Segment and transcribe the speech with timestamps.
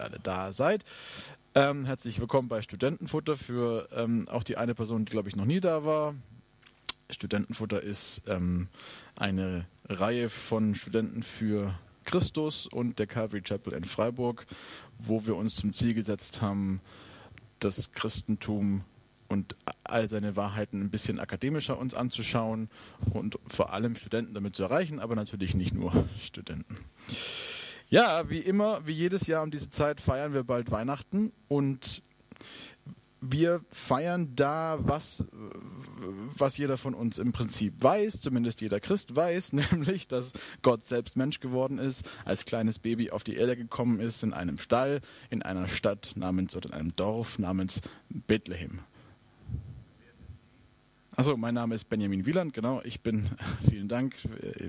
[0.00, 0.84] ihr alle da seid.
[1.54, 5.44] Ähm, herzlich willkommen bei Studentenfutter für ähm, auch die eine Person, die glaube ich noch
[5.44, 6.14] nie da war.
[7.10, 8.68] Studentenfutter ist ähm,
[9.16, 11.74] eine Reihe von Studenten für
[12.04, 14.46] Christus und der Calvary Chapel in Freiburg,
[14.98, 16.80] wo wir uns zum Ziel gesetzt haben,
[17.58, 18.84] das Christentum
[19.28, 19.54] und
[19.84, 22.68] all seine Wahrheiten ein bisschen akademischer uns anzuschauen
[23.12, 26.76] und vor allem Studenten damit zu erreichen, aber natürlich nicht nur Studenten.
[27.90, 32.04] Ja, wie immer, wie jedes Jahr um diese Zeit feiern wir bald Weihnachten und
[33.20, 35.24] wir feiern da was,
[36.38, 40.32] was jeder von uns im Prinzip weiß, zumindest jeder Christ weiß, nämlich, dass
[40.62, 44.58] Gott selbst Mensch geworden ist, als kleines Baby auf die Erde gekommen ist, in einem
[44.58, 48.80] Stall, in einer Stadt namens oder in einem Dorf namens Bethlehem.
[51.20, 52.80] Achso, mein Name ist Benjamin Wieland, genau.
[52.82, 53.28] Ich bin,
[53.68, 54.16] vielen Dank,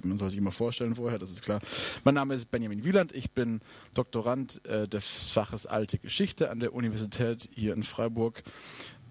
[0.04, 1.62] man soll sich immer vorstellen vorher, das ist klar.
[2.04, 3.62] Mein Name ist Benjamin Wieland, ich bin
[3.94, 8.44] Doktorand äh, des Faches Alte Geschichte an der Universität hier in Freiburg,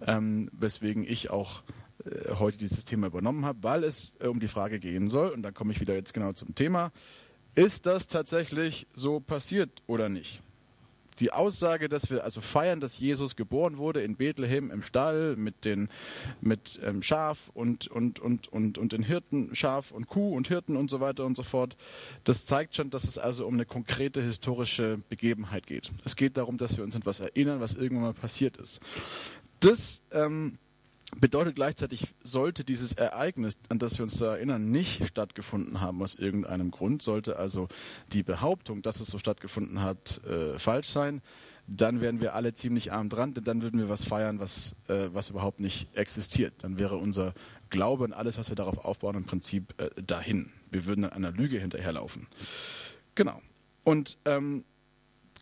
[0.06, 1.62] ähm, weswegen ich auch
[2.05, 5.41] äh, heute dieses Thema übernommen habe, weil es äh, um die Frage gehen soll, und
[5.41, 6.92] da komme ich wieder jetzt genau zum Thema,
[7.54, 10.42] ist das tatsächlich so passiert oder nicht?
[11.19, 15.64] Die Aussage, dass wir also feiern, dass Jesus geboren wurde in Bethlehem im Stall mit
[15.64, 15.89] den
[16.41, 20.77] mit ähm, Schaf und und und und und den Hirten Schaf und Kuh und Hirten
[20.77, 21.77] und so weiter und so fort,
[22.25, 25.91] das zeigt schon, dass es also um eine konkrete historische Begebenheit geht.
[26.05, 28.81] Es geht darum, dass wir uns an etwas erinnern, was irgendwann mal passiert ist.
[29.61, 30.58] Das ähm,
[31.16, 36.14] bedeutet gleichzeitig, sollte dieses Ereignis, an das wir uns da erinnern, nicht stattgefunden haben aus
[36.14, 37.69] irgendeinem Grund, sollte also
[38.12, 41.22] die Behauptung, dass es so stattgefunden hat, äh, falsch sein,
[41.66, 45.08] dann wären wir alle ziemlich arm dran, denn dann würden wir was feiern, was, äh,
[45.12, 46.53] was überhaupt nicht existiert.
[46.58, 47.33] Dann wäre unser
[47.70, 50.50] Glaube und alles, was wir darauf aufbauen, im Prinzip äh, dahin.
[50.70, 52.27] Wir würden einer Lüge hinterherlaufen.
[53.14, 53.41] Genau.
[53.84, 54.64] Und ähm,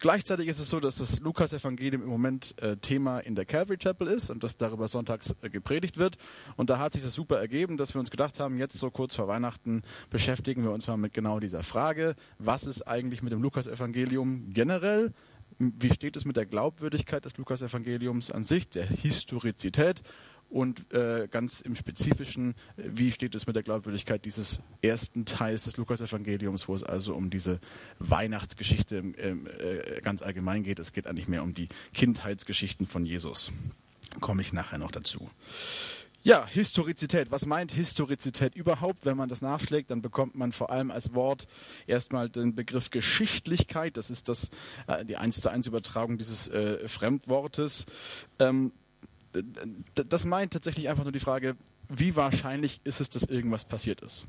[0.00, 4.06] Gleichzeitig ist es so, dass das Lukas-Evangelium im Moment äh, Thema in der Calvary Chapel
[4.06, 6.18] ist und dass darüber sonntags äh, gepredigt wird.
[6.56, 9.16] Und da hat sich das super ergeben, dass wir uns gedacht haben, jetzt so kurz
[9.16, 12.14] vor Weihnachten beschäftigen wir uns mal mit genau dieser Frage.
[12.38, 15.12] Was ist eigentlich mit dem Lukas-Evangelium generell?
[15.58, 20.02] Wie steht es mit der Glaubwürdigkeit des Lukas-Evangeliums an sich, der Historizität
[20.50, 25.76] und äh, ganz im Spezifischen, wie steht es mit der Glaubwürdigkeit dieses ersten Teils des
[25.76, 27.60] Lukas-Evangeliums, wo es also um diese
[27.98, 30.78] Weihnachtsgeschichte äh, ganz allgemein geht.
[30.78, 33.52] Es geht eigentlich mehr um die Kindheitsgeschichten von Jesus.
[34.20, 35.30] Komme ich nachher noch dazu.
[36.24, 37.30] Ja, Historizität.
[37.30, 39.04] Was meint Historizität überhaupt?
[39.04, 41.46] Wenn man das nachschlägt, dann bekommt man vor allem als Wort
[41.86, 43.96] erstmal den Begriff Geschichtlichkeit.
[43.96, 44.50] Das ist das,
[44.88, 47.86] äh, die eins zu eins Übertragung dieses äh, Fremdwortes.
[48.40, 48.72] Ähm,
[49.94, 51.56] das meint tatsächlich einfach nur die Frage,
[51.88, 54.26] wie wahrscheinlich ist es, dass irgendwas passiert ist.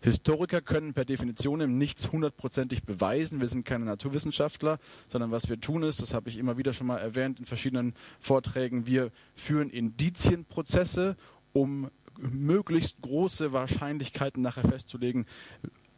[0.00, 3.40] Historiker können per Definition nichts hundertprozentig beweisen.
[3.40, 4.78] Wir sind keine Naturwissenschaftler,
[5.08, 7.94] sondern was wir tun ist, das habe ich immer wieder schon mal erwähnt in verschiedenen
[8.20, 11.16] Vorträgen, wir führen Indizienprozesse,
[11.52, 15.26] um möglichst große Wahrscheinlichkeiten nachher festzulegen,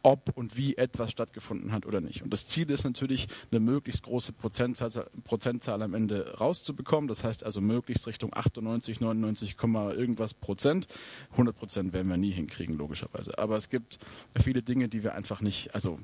[0.03, 2.21] ob und wie etwas stattgefunden hat oder nicht.
[2.23, 4.89] Und das Ziel ist natürlich, eine möglichst große Prozentzahl,
[5.23, 7.07] Prozentzahl am Ende rauszubekommen.
[7.07, 9.55] Das heißt also möglichst Richtung 98, 99,
[9.97, 10.87] irgendwas Prozent.
[11.31, 13.37] 100 Prozent werden wir nie hinkriegen, logischerweise.
[13.37, 13.99] Aber es gibt
[14.39, 15.99] viele Dinge, die wir einfach nicht, also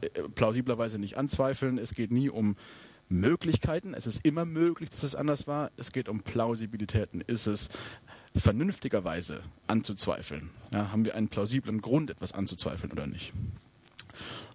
[0.00, 1.78] äh, plausiblerweise nicht anzweifeln.
[1.78, 2.56] Es geht nie um
[3.08, 3.94] Möglichkeiten.
[3.94, 5.70] Es ist immer möglich, dass es anders war.
[5.76, 7.22] Es geht um Plausibilitäten.
[7.22, 7.70] Ist es
[8.34, 10.50] vernünftigerweise anzuzweifeln?
[10.72, 13.32] Ja, haben wir einen plausiblen Grund, etwas anzuzweifeln oder nicht?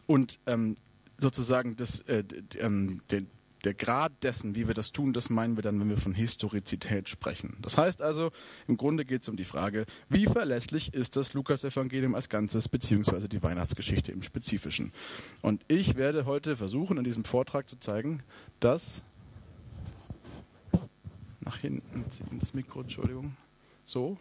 [0.06, 0.75] Und ähm,
[1.17, 2.23] sozusagen das, äh,
[2.59, 3.23] ähm, der,
[3.63, 7.07] der Grad dessen, wie wir das tun, das meinen wir dann, wenn wir von Historizität
[7.07, 7.57] sprechen.
[7.62, 8.31] Das heißt also,
[8.67, 13.29] im Grunde geht es um die Frage, wie verlässlich ist das Lukas-Evangelium als Ganzes, beziehungsweise
[13.29, 14.91] die Weihnachtsgeschichte im Spezifischen.
[15.41, 18.22] Und ich werde heute versuchen, in diesem Vortrag zu zeigen,
[18.59, 19.01] dass
[21.39, 22.06] nach hinten
[22.39, 23.35] das Mikro, Entschuldigung.
[23.93, 24.17] So?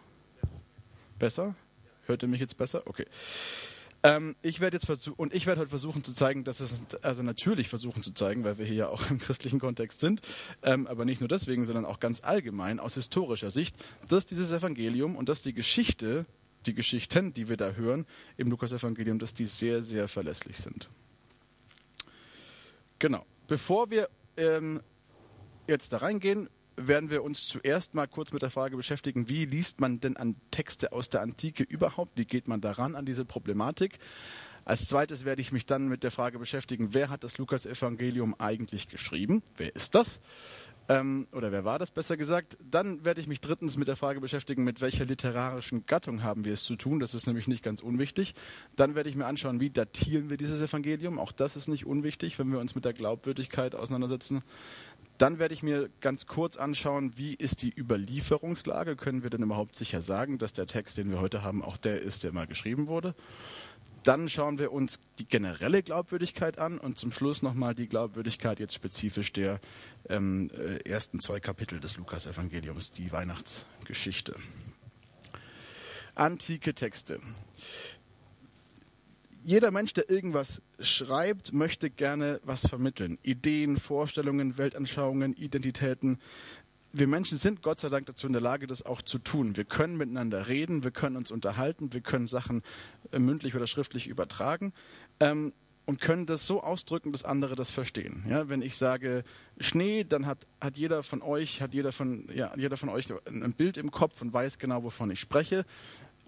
[1.17, 1.55] Besser?
[2.05, 2.83] Hört ihr mich jetzt besser?
[2.85, 3.07] Okay.
[4.03, 7.23] Ähm, ich werde jetzt versuchen, und ich werde heute versuchen zu zeigen, dass es, also
[7.23, 10.21] natürlich versuchen zu zeigen, weil wir hier ja auch im christlichen Kontext sind,
[10.61, 13.75] ähm, aber nicht nur deswegen, sondern auch ganz allgemein aus historischer Sicht,
[14.07, 16.27] dass dieses Evangelium und dass die Geschichte,
[16.67, 18.05] die Geschichten, die wir da hören
[18.37, 20.87] im Lukas-Evangelium, dass die sehr, sehr verlässlich sind.
[22.99, 23.25] Genau.
[23.47, 24.07] Bevor wir
[24.37, 24.81] ähm,
[25.67, 29.79] jetzt da reingehen, werden wir uns zuerst mal kurz mit der Frage beschäftigen, wie liest
[29.79, 32.17] man denn an Texte aus der Antike überhaupt?
[32.17, 33.99] Wie geht man daran an diese Problematik?
[34.65, 38.87] Als zweites werde ich mich dann mit der Frage beschäftigen, wer hat das Lukas-Evangelium eigentlich
[38.87, 39.43] geschrieben?
[39.57, 40.21] Wer ist das?
[40.89, 42.57] Ähm, oder wer war das besser gesagt?
[42.61, 46.53] Dann werde ich mich drittens mit der Frage beschäftigen, mit welcher literarischen Gattung haben wir
[46.53, 46.99] es zu tun.
[46.99, 48.35] Das ist nämlich nicht ganz unwichtig.
[48.75, 51.19] Dann werde ich mir anschauen, wie datieren wir dieses Evangelium.
[51.19, 54.43] Auch das ist nicht unwichtig, wenn wir uns mit der Glaubwürdigkeit auseinandersetzen.
[55.17, 58.95] Dann werde ich mir ganz kurz anschauen, wie ist die Überlieferungslage?
[58.95, 62.01] Können wir denn überhaupt sicher sagen, dass der Text, den wir heute haben, auch der
[62.01, 63.13] ist, der mal geschrieben wurde?
[64.03, 68.73] Dann schauen wir uns die generelle Glaubwürdigkeit an und zum Schluss nochmal die Glaubwürdigkeit jetzt
[68.73, 69.61] spezifisch der
[70.09, 74.35] ähm, äh, ersten zwei Kapitel des Lukas-Evangeliums, die Weihnachtsgeschichte.
[76.15, 77.19] Antike Texte.
[79.45, 83.17] Jeder Mensch, der irgendwas schreibt, möchte gerne was vermitteln.
[83.23, 86.19] Ideen, Vorstellungen, Weltanschauungen, Identitäten
[86.95, 89.57] wir Menschen sind Gott sei Dank dazu in der Lage, das auch zu tun.
[89.57, 92.61] Wir können miteinander reden, wir können uns unterhalten, wir können Sachen
[93.11, 94.73] äh, mündlich oder schriftlich übertragen
[95.19, 95.53] ähm,
[95.87, 98.23] und können das so ausdrücken, dass andere das verstehen.
[98.29, 99.23] Ja, wenn ich sage
[99.59, 103.53] Schnee, dann hat, hat jeder von euch, hat jeder von, ja, jeder von euch ein
[103.53, 105.65] Bild im Kopf und weiß genau, wovon ich spreche.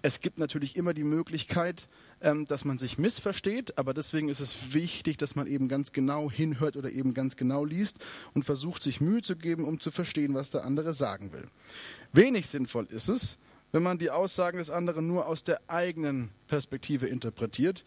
[0.02, 1.88] Es gibt natürlich immer die Möglichkeit,
[2.20, 6.30] ähm, dass man sich missversteht, aber deswegen ist es wichtig, dass man eben ganz genau
[6.30, 7.98] hinhört oder eben ganz genau liest
[8.34, 11.44] und versucht, sich Mühe zu geben, um zu verstehen, was der andere sagen will.
[12.12, 13.38] Wenig sinnvoll ist es,
[13.72, 17.84] wenn man die Aussagen des anderen nur aus der eigenen Perspektive interpretiert,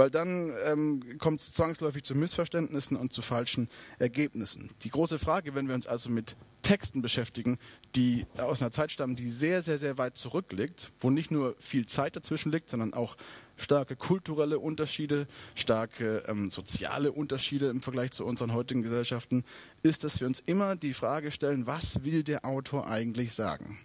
[0.00, 3.68] weil dann ähm, kommt es zwangsläufig zu Missverständnissen und zu falschen
[3.98, 4.70] Ergebnissen.
[4.82, 7.58] Die große Frage, wenn wir uns also mit Texten beschäftigen,
[7.96, 11.84] die aus einer Zeit stammen, die sehr, sehr, sehr weit zurückliegt, wo nicht nur viel
[11.84, 13.18] Zeit dazwischen liegt, sondern auch
[13.58, 19.44] starke kulturelle Unterschiede, starke ähm, soziale Unterschiede im Vergleich zu unseren heutigen Gesellschaften,
[19.82, 23.78] ist, dass wir uns immer die Frage stellen, was will der Autor eigentlich sagen?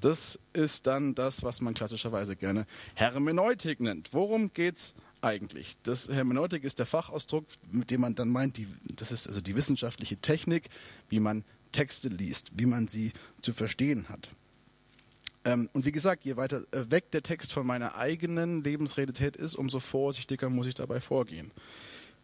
[0.00, 4.12] Das ist dann das, was man klassischerweise gerne Hermeneutik nennt.
[4.12, 5.76] Worum geht es eigentlich?
[5.82, 9.56] Das Hermeneutik ist der Fachausdruck, mit dem man dann meint, die, das ist also die
[9.56, 10.68] wissenschaftliche Technik,
[11.08, 14.30] wie man Texte liest, wie man sie zu verstehen hat.
[15.44, 19.54] Ähm, und wie gesagt, je weiter äh, weg der Text von meiner eigenen Lebensrealität ist,
[19.54, 21.50] umso vorsichtiger muss ich dabei vorgehen.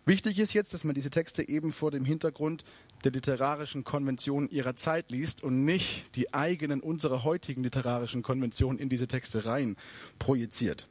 [0.06, 2.64] Wichtig ist jetzt, dass man diese Texte eben vor dem Hintergrund
[3.05, 8.88] der literarischen Konventionen ihrer Zeit liest und nicht die eigenen, unsere heutigen literarischen Konventionen in
[8.88, 9.76] diese Texte rein
[10.19, 10.88] projiziert.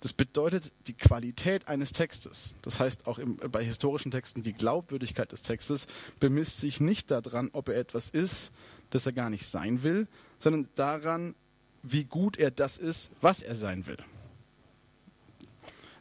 [0.00, 2.54] Das bedeutet die Qualität eines Textes.
[2.62, 5.86] Das heißt auch im, bei historischen Texten die Glaubwürdigkeit des Textes
[6.18, 8.50] bemisst sich nicht daran, ob er etwas ist,
[8.88, 10.08] das er gar nicht sein will,
[10.38, 11.34] sondern daran,
[11.82, 13.98] wie gut er das ist, was er sein will.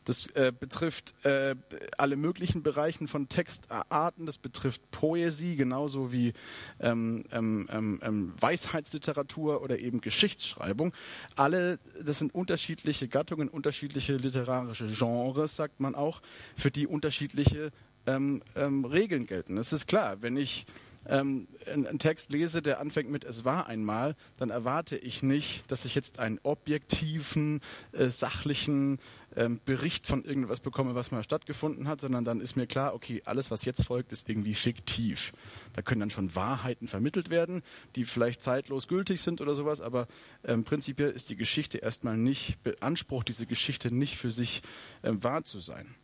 [0.09, 1.55] Das äh, betrifft äh,
[1.99, 4.25] alle möglichen Bereichen von Textarten.
[4.25, 6.33] Das betrifft Poesie genauso wie
[6.79, 10.93] ähm, ähm, ähm, ähm, Weisheitsliteratur oder eben Geschichtsschreibung.
[11.35, 16.23] Alle, das sind unterschiedliche Gattungen, unterschiedliche literarische Genres, sagt man auch,
[16.55, 17.69] für die unterschiedliche
[18.07, 18.41] ähm,
[18.85, 19.59] Regeln gelten.
[19.59, 20.65] Es ist klar, wenn ich
[21.05, 25.85] ähm, einen Text lese, der anfängt mit Es war einmal, dann erwarte ich nicht, dass
[25.85, 27.61] ich jetzt einen objektiven,
[27.91, 28.99] äh, sachlichen
[29.35, 33.21] ähm, Bericht von irgendwas bekomme, was mal stattgefunden hat, sondern dann ist mir klar, okay,
[33.25, 35.33] alles, was jetzt folgt, ist irgendwie fiktiv.
[35.73, 37.61] Da können dann schon Wahrheiten vermittelt werden,
[37.95, 40.07] die vielleicht zeitlos gültig sind oder sowas, aber
[40.43, 44.61] ähm, prinzipiell ist die Geschichte erstmal nicht, beansprucht diese Geschichte nicht für sich
[45.03, 45.95] ähm, wahr zu sein.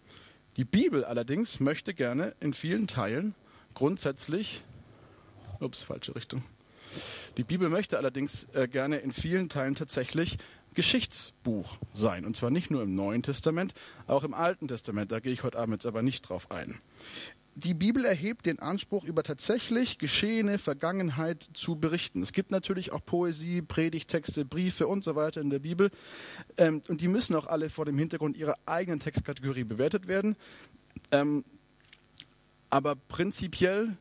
[0.58, 3.36] Die Bibel allerdings möchte gerne in vielen Teilen
[3.74, 4.64] grundsätzlich
[5.60, 6.44] Ups, falsche Richtung.
[7.38, 10.38] Die Bibel möchte allerdings äh, gerne in vielen Teilen tatsächlich
[10.74, 12.26] Geschichtsbuch sein.
[12.26, 13.74] Und zwar nicht nur im Neuen Testament,
[14.08, 15.12] auch im Alten Testament.
[15.12, 16.80] Da gehe ich heute Abend jetzt aber nicht drauf ein.
[17.58, 22.22] Die Bibel erhebt den Anspruch, über tatsächlich geschehene Vergangenheit zu berichten.
[22.22, 25.90] Es gibt natürlich auch Poesie, Predigtexte, Briefe und so weiter in der Bibel.
[26.58, 30.36] Ähm, und die müssen auch alle vor dem Hintergrund ihrer eigenen Textkategorie bewertet werden.
[31.12, 31.46] Ähm,
[32.70, 33.96] aber prinzipiell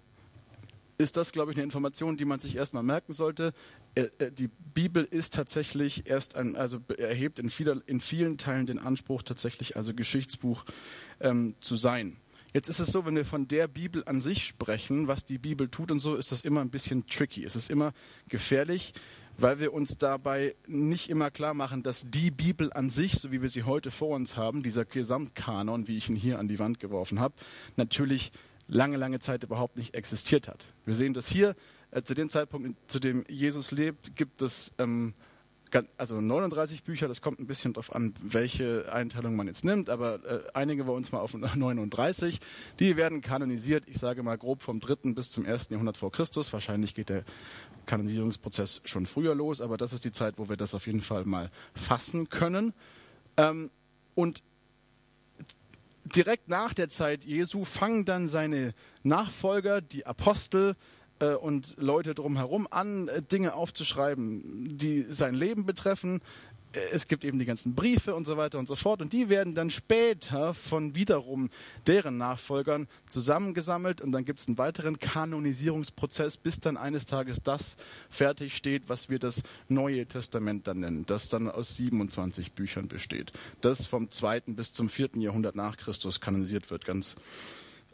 [0.98, 3.52] ist das, glaube ich, eine Information, die man sich erstmal merken sollte.
[3.94, 8.66] Äh, äh, die Bibel ist tatsächlich erst ein, also erhebt in, vieler, in vielen Teilen
[8.66, 10.64] den Anspruch, tatsächlich also Geschichtsbuch
[11.20, 12.16] ähm, zu sein.
[12.52, 15.68] Jetzt ist es so, wenn wir von der Bibel an sich sprechen, was die Bibel
[15.68, 17.44] tut und so, ist das immer ein bisschen tricky.
[17.44, 17.92] Es ist immer
[18.28, 18.92] gefährlich,
[19.36, 23.42] weil wir uns dabei nicht immer klar machen, dass die Bibel an sich, so wie
[23.42, 26.78] wir sie heute vor uns haben, dieser Gesamtkanon, wie ich ihn hier an die Wand
[26.78, 27.34] geworfen habe,
[27.76, 28.30] natürlich
[28.68, 30.66] lange, lange Zeit überhaupt nicht existiert hat.
[30.84, 31.54] Wir sehen das hier,
[31.90, 35.14] äh, zu dem Zeitpunkt, zu dem Jesus lebt, gibt es ähm,
[35.96, 40.24] also 39 Bücher, das kommt ein bisschen darauf an, welche Einteilung man jetzt nimmt, aber
[40.24, 42.40] äh, einige wir uns mal auf 39.
[42.78, 45.12] Die werden kanonisiert, ich sage mal grob vom 3.
[45.12, 45.70] bis zum 1.
[45.70, 46.52] Jahrhundert vor Christus.
[46.52, 47.24] Wahrscheinlich geht der
[47.86, 51.24] Kanonisierungsprozess schon früher los, aber das ist die Zeit, wo wir das auf jeden Fall
[51.24, 52.72] mal fassen können.
[53.36, 53.70] Ähm,
[54.14, 54.42] und
[56.04, 60.76] direkt nach der Zeit Jesu fangen dann seine Nachfolger, die Apostel,
[61.20, 66.20] äh, und Leute drumherum an, äh, Dinge aufzuschreiben, die sein Leben betreffen.
[66.74, 69.00] Äh, es gibt eben die ganzen Briefe und so weiter und so fort.
[69.00, 71.50] Und die werden dann später von wiederum
[71.86, 74.00] deren Nachfolgern zusammengesammelt.
[74.00, 77.76] Und dann gibt es einen weiteren Kanonisierungsprozess, bis dann eines Tages das
[78.10, 83.32] fertig steht, was wir das Neue Testament dann nennen, das dann aus 27 Büchern besteht.
[83.60, 84.40] Das vom 2.
[84.46, 85.10] bis zum 4.
[85.16, 87.16] Jahrhundert nach Christus kanonisiert wird, ganz,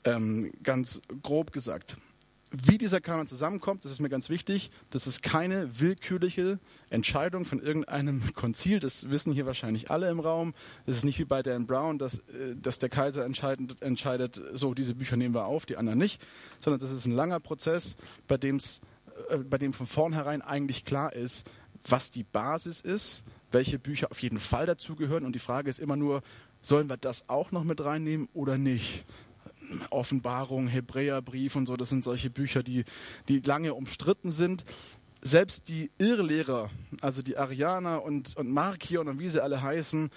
[0.05, 1.97] ähm, ganz grob gesagt
[2.51, 4.71] wie dieser Kanon zusammenkommt, das ist mir ganz wichtig.
[4.91, 8.81] Das ist keine willkürliche Entscheidung von irgendeinem Konzil.
[8.81, 10.55] Das wissen hier wahrscheinlich alle im Raum.
[10.85, 14.75] Es ist nicht wie bei Dan Brown, dass, äh, dass der Kaiser entscheidet, entscheidet, so
[14.75, 16.21] diese Bücher nehmen wir auf, die anderen nicht,
[16.59, 18.81] sondern das ist ein langer Prozess, bei, dem's,
[19.29, 21.49] äh, bei dem von vornherein eigentlich klar ist,
[21.87, 25.25] was die Basis ist, welche Bücher auf jeden Fall dazugehören.
[25.25, 26.23] Und die Frage ist immer nur,
[26.63, 29.05] sollen wir das auch noch mit reinnehmen oder nicht?
[29.91, 32.85] Offenbarung, Hebräerbrief und so, das sind solche Bücher, die,
[33.29, 34.65] die lange umstritten sind.
[35.23, 36.71] Selbst die Irrlehrer,
[37.03, 40.11] also die Arianer und, und Markion und wie sie alle heißen,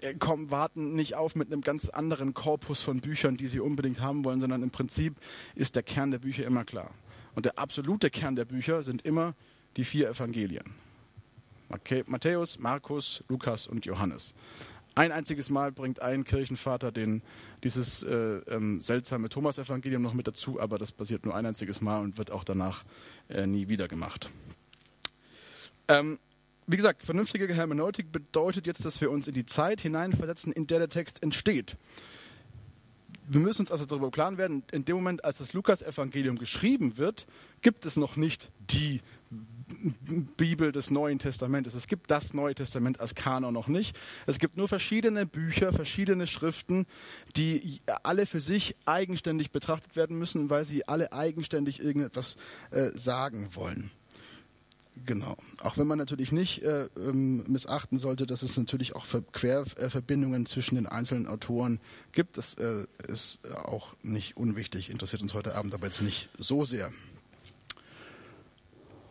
[0.00, 4.00] äh, kommen, warten nicht auf mit einem ganz anderen Korpus von Büchern, die sie unbedingt
[4.00, 5.16] haben wollen, sondern im Prinzip
[5.54, 6.90] ist der Kern der Bücher immer klar.
[7.34, 9.34] Und der absolute Kern der Bücher sind immer
[9.76, 10.74] die vier Evangelien.
[12.06, 14.34] Matthäus, Markus, Lukas und Johannes.
[14.94, 17.22] Ein einziges Mal bringt ein Kirchenvater den,
[17.64, 18.14] dieses äh,
[18.48, 22.30] ähm, seltsame Thomas-Evangelium noch mit dazu, aber das passiert nur ein einziges Mal und wird
[22.30, 22.84] auch danach
[23.28, 24.30] äh, nie wieder gemacht.
[25.88, 26.18] Ähm,
[26.66, 30.78] wie gesagt, vernünftige Hermeneutik bedeutet jetzt, dass wir uns in die Zeit hineinversetzen, in der
[30.78, 31.76] der Text entsteht.
[33.28, 37.26] Wir müssen uns also darüber klar werden, in dem Moment, als das Lukas-Evangelium geschrieben wird,
[37.62, 39.00] gibt es noch nicht die
[40.36, 41.74] Bibel des Neuen Testamentes.
[41.74, 43.98] Es gibt das Neue Testament als Kanon noch nicht.
[44.26, 46.86] Es gibt nur verschiedene Bücher, verschiedene Schriften,
[47.36, 52.36] die alle für sich eigenständig betrachtet werden müssen, weil sie alle eigenständig irgendetwas
[52.70, 53.90] äh, sagen wollen.
[55.06, 55.36] Genau.
[55.62, 60.74] Auch wenn man natürlich nicht äh, ähm, missachten sollte, dass es natürlich auch Querverbindungen zwischen
[60.74, 61.80] den einzelnen Autoren
[62.12, 62.36] gibt.
[62.36, 66.92] Das äh, ist auch nicht unwichtig, interessiert uns heute Abend aber jetzt nicht so sehr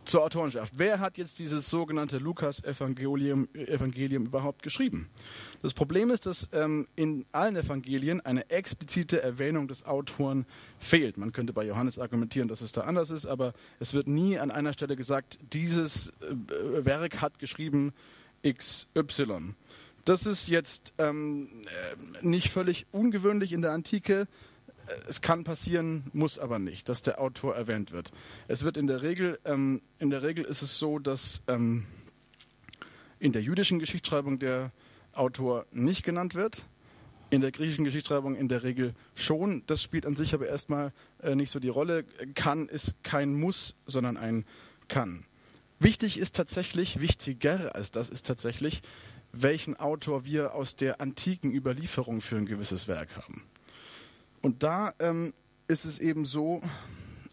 [0.04, 0.74] zur Autorenschaft.
[0.76, 5.08] Wer hat jetzt dieses sogenannte Lukas-Evangelium Evangelium überhaupt geschrieben?
[5.62, 10.46] Das Problem ist, dass ähm, in allen Evangelien eine explizite Erwähnung des Autoren
[10.78, 11.16] fehlt.
[11.16, 14.50] Man könnte bei Johannes argumentieren, dass es da anders ist, aber es wird nie an
[14.50, 17.92] einer Stelle gesagt, dieses äh, Werk hat geschrieben
[18.46, 19.54] XY.
[20.04, 24.26] Das ist jetzt ähm, äh, nicht völlig ungewöhnlich in der Antike
[25.08, 28.12] es kann passieren, muss aber nicht, dass der Autor erwähnt wird.
[28.48, 31.86] Es wird in der Regel, ähm, in der Regel ist es so, dass ähm,
[33.18, 34.72] in der jüdischen Geschichtsschreibung der
[35.12, 36.64] Autor nicht genannt wird.
[37.30, 39.62] In der griechischen Geschichtsschreibung in der Regel schon.
[39.66, 42.04] Das spielt an sich aber erstmal äh, nicht so die Rolle.
[42.34, 44.44] Kann ist kein Muss, sondern ein
[44.88, 45.24] Kann.
[45.78, 48.82] Wichtig ist tatsächlich, wichtiger als das ist tatsächlich,
[49.32, 53.42] welchen Autor wir aus der antiken Überlieferung für ein gewisses Werk haben.
[54.42, 55.32] Und da ähm,
[55.68, 56.60] ist es eben so,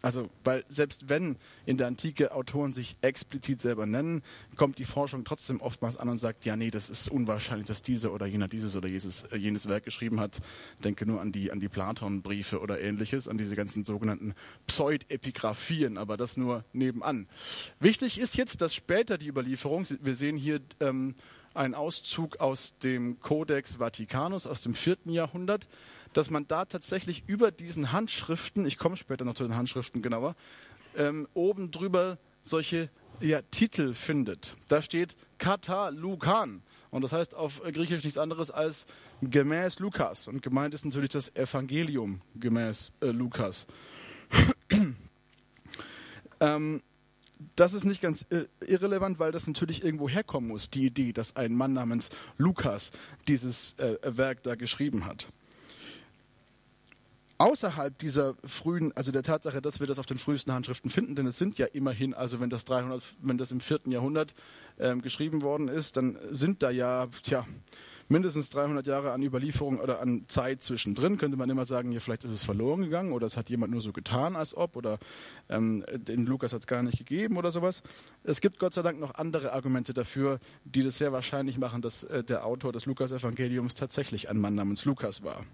[0.02, 1.36] also, weil selbst wenn
[1.66, 4.22] in der Antike Autoren sich explizit selber nennen,
[4.56, 8.12] kommt die Forschung trotzdem oftmals an und sagt, ja, nee, das ist unwahrscheinlich, dass dieser
[8.12, 10.38] oder jener dieses oder jenes, äh, jenes Werk geschrieben hat.
[10.82, 14.34] Denke nur an die, an die Platon-Briefe oder ähnliches, an diese ganzen sogenannten
[14.66, 17.28] Pseudepigraphien, aber das nur nebenan.
[17.78, 21.14] Wichtig ist jetzt, dass später die Überlieferung, wir sehen hier ähm,
[21.52, 25.68] einen Auszug aus dem Codex Vaticanus aus dem vierten Jahrhundert,
[26.12, 30.34] dass man da tatsächlich über diesen Handschriften, ich komme später noch zu den Handschriften genauer,
[30.96, 32.90] ähm, oben drüber solche
[33.20, 34.56] ja, Titel findet.
[34.68, 36.62] Da steht Kata Lukan.
[36.90, 38.86] Und das heißt auf Griechisch nichts anderes als
[39.22, 40.26] gemäß Lukas.
[40.26, 43.66] Und gemeint ist natürlich das Evangelium gemäß äh, Lukas.
[46.40, 46.82] ähm,
[47.56, 51.36] das ist nicht ganz äh, irrelevant, weil das natürlich irgendwo herkommen muss, die Idee, dass
[51.36, 52.90] ein Mann namens Lukas
[53.28, 55.28] dieses äh, Werk da geschrieben hat
[57.40, 61.26] außerhalb dieser frühen, also der Tatsache, dass wir das auf den frühesten Handschriften finden, denn
[61.26, 64.34] es sind ja immerhin, also wenn das 300, wenn das im vierten Jahrhundert
[64.78, 67.46] ähm, geschrieben worden ist, dann sind da ja, tja,
[68.08, 71.16] mindestens 300 Jahre an Überlieferung oder an Zeit zwischendrin.
[71.16, 73.80] Könnte man immer sagen, ja, vielleicht ist es verloren gegangen oder es hat jemand nur
[73.80, 74.98] so getan, als ob oder
[75.48, 77.82] ähm, den Lukas hat es gar nicht gegeben oder sowas.
[78.22, 82.04] Es gibt Gott sei Dank noch andere Argumente dafür, die das sehr wahrscheinlich machen, dass
[82.04, 85.46] äh, der Autor des Lukas-Evangeliums tatsächlich ein Mann namens Lukas war.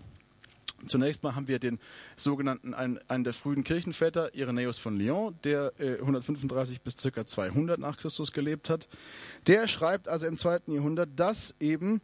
[0.88, 1.78] Zunächst mal haben wir den
[2.16, 7.26] sogenannten, einen, einen der frühen Kirchenväter, Irenäus von Lyon, der äh, 135 bis ca.
[7.26, 8.88] 200 nach Christus gelebt hat.
[9.46, 12.00] Der schreibt also im zweiten Jahrhundert, dass eben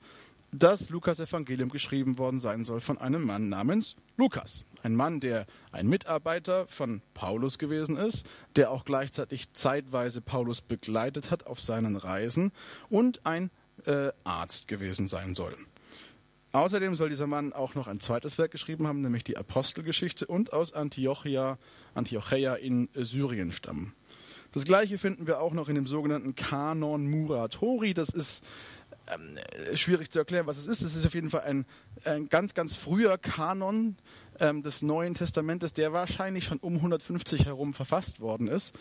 [0.53, 4.67] das Lukas-Evangelium geschrieben worden sein soll von einem Mann namens Lukas.
[4.83, 11.31] Ein Mann, der ein Mitarbeiter von Paulus gewesen ist, der auch gleichzeitig zeitweise Paulus begleitet
[11.31, 12.53] hat auf seinen Reisen
[12.91, 13.51] und ein
[13.87, 15.57] äh, Arzt gewesen sein soll.
[16.53, 20.53] Außerdem soll dieser Mann auch noch ein zweites Werk geschrieben haben, nämlich die Apostelgeschichte und
[20.53, 21.59] aus Antiochia,
[21.95, 23.95] Antiocheia in Syrien stammen.
[24.53, 27.95] Das gleiche finden wir auch noch in dem sogenannten Kanon Muratori.
[27.95, 28.45] Das ist
[29.07, 29.39] ähm,
[29.75, 30.83] schwierig zu erklären, was es ist.
[30.83, 31.65] Es ist auf jeden Fall ein,
[32.05, 33.97] ein ganz, ganz früher Kanon
[34.39, 38.75] ähm, des Neuen Testamentes, der wahrscheinlich schon um 150 herum verfasst worden ist.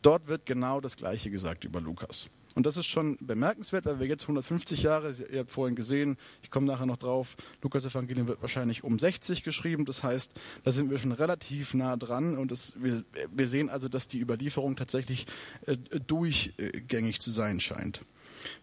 [0.00, 2.30] Dort wird genau das Gleiche gesagt über Lukas.
[2.54, 6.50] Und das ist schon bemerkenswert, weil wir jetzt 150 Jahre, ihr habt vorhin gesehen, ich
[6.50, 9.84] komme nachher noch drauf, Lukas Evangelium wird wahrscheinlich um 60 geschrieben.
[9.84, 10.32] Das heißt,
[10.64, 14.20] da sind wir schon relativ nah dran und das, wir, wir, sehen also, dass die
[14.20, 15.26] Überlieferung tatsächlich
[15.66, 18.02] äh, durchgängig zu sein scheint.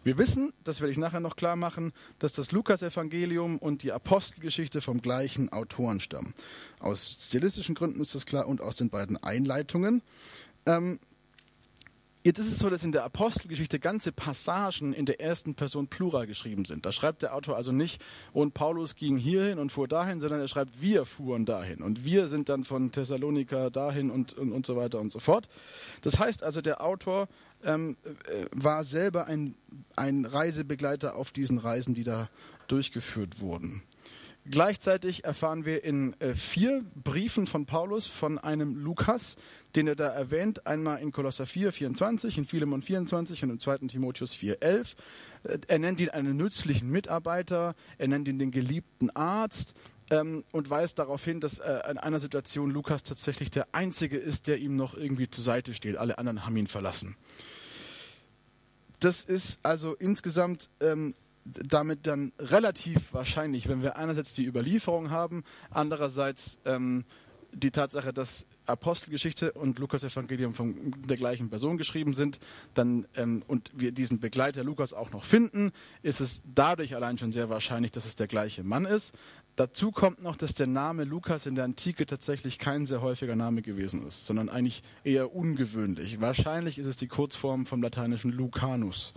[0.04, 4.80] Wir wissen, das werde ich nachher noch klar machen, dass das Lukas-Evangelium und die Apostelgeschichte
[4.80, 6.34] vom gleichen Autoren stammen.
[6.78, 10.02] Aus stilistischen Gründen ist das klar und aus den beiden Einleitungen.
[10.66, 10.98] Ähm,
[12.26, 16.26] Jetzt ist es so, dass in der Apostelgeschichte ganze Passagen in der ersten Person Plural
[16.26, 16.84] geschrieben sind.
[16.84, 18.02] Da schreibt der Autor also nicht,
[18.32, 21.82] und Paulus ging hierhin und fuhr dahin, sondern er schreibt, wir fuhren dahin.
[21.82, 25.48] Und wir sind dann von Thessalonika dahin und, und, und so weiter und so fort.
[26.02, 27.28] Das heißt also, der Autor
[27.62, 29.54] ähm, äh, war selber ein,
[29.94, 32.28] ein Reisebegleiter auf diesen Reisen, die da
[32.66, 33.84] durchgeführt wurden.
[34.48, 39.36] Gleichzeitig erfahren wir in äh, vier Briefen von Paulus von einem Lukas,
[39.74, 43.78] den er da erwähnt, einmal in Kolosser 4, 24, in Philemon 24 und im 2.
[43.88, 44.94] Timotheus 4, 11.
[45.42, 49.74] Äh, er nennt ihn einen nützlichen Mitarbeiter, er nennt ihn den geliebten Arzt
[50.10, 54.46] ähm, und weist darauf hin, dass äh, in einer Situation Lukas tatsächlich der Einzige ist,
[54.46, 55.96] der ihm noch irgendwie zur Seite steht.
[55.96, 57.16] Alle anderen haben ihn verlassen.
[59.00, 61.14] Das ist also insgesamt ähm,
[61.46, 67.04] damit dann relativ wahrscheinlich, wenn wir einerseits die Überlieferung haben, andererseits ähm,
[67.52, 72.38] die Tatsache, dass Apostelgeschichte und Lukas Evangelium von der gleichen Person geschrieben sind,
[72.74, 75.72] dann ähm, und wir diesen Begleiter Lukas auch noch finden,
[76.02, 79.14] ist es dadurch allein schon sehr wahrscheinlich, dass es der gleiche Mann ist.
[79.56, 83.62] Dazu kommt noch, dass der Name Lukas in der Antike tatsächlich kein sehr häufiger Name
[83.62, 86.20] gewesen ist, sondern eigentlich eher ungewöhnlich.
[86.20, 89.14] Wahrscheinlich ist es die Kurzform vom lateinischen Lucanus.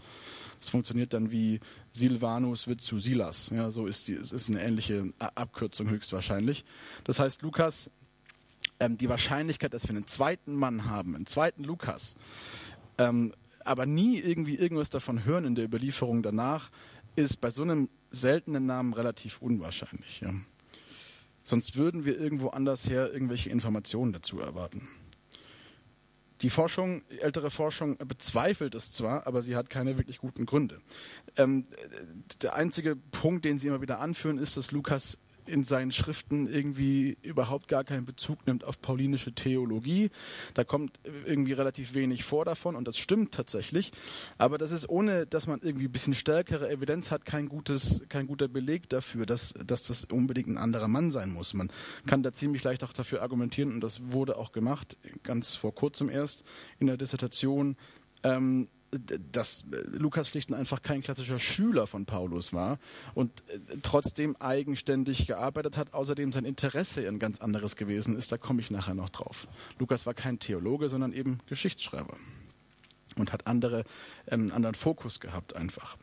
[0.60, 1.60] Das funktioniert dann wie
[1.94, 3.50] Silvanus wird zu Silas.
[3.50, 6.66] Ja, so ist die, es ist eine ähnliche Abkürzung höchstwahrscheinlich.
[7.04, 7.92] Das heißt, Lukas,
[8.80, 12.16] ähm, die Wahrscheinlichkeit, dass wir einen zweiten Mann haben, einen zweiten Lukas,
[12.98, 13.34] ähm,
[13.66, 16.70] aber nie irgendwie irgendwas davon hören in der Überlieferung danach,
[17.16, 20.22] ist bei so einem seltenen Namen relativ unwahrscheinlich.
[20.22, 20.34] Ja.
[21.44, 24.88] Sonst würden wir irgendwo anders her irgendwelche Informationen dazu erwarten.
[26.42, 30.82] Die Forschung, ältere Forschung bezweifelt es zwar, aber sie hat keine wirklich guten Gründe.
[31.36, 31.66] Ähm,
[32.42, 35.18] der einzige Punkt, den sie immer wieder anführen, ist, dass Lukas
[35.50, 40.10] in seinen Schriften irgendwie überhaupt gar keinen Bezug nimmt auf paulinische Theologie.
[40.54, 43.92] Da kommt irgendwie relativ wenig vor davon und das stimmt tatsächlich.
[44.38, 48.28] Aber das ist ohne, dass man irgendwie ein bisschen stärkere Evidenz hat, kein gutes, kein
[48.28, 51.54] guter Beleg dafür, dass, dass das unbedingt ein anderer Mann sein muss.
[51.54, 51.72] Man
[52.06, 56.10] kann da ziemlich leicht auch dafür argumentieren und das wurde auch gemacht, ganz vor kurzem
[56.10, 56.44] erst
[56.80, 57.76] in der Dissertation.
[58.24, 58.68] Ähm,
[59.32, 62.80] dass äh, Lukas schlicht und einfach kein klassischer Schüler von Paulus war
[63.14, 68.38] und äh, trotzdem eigenständig gearbeitet hat, außerdem sein Interesse ein ganz anderes gewesen ist, da
[68.38, 69.48] komme ich nachher noch drauf.
[69.78, 72.18] Lukas war kein Theologe, sondern eben Geschichtsschreiber
[73.18, 73.84] und hat andere,
[74.28, 75.98] ähm, anderen Fokus gehabt einfach.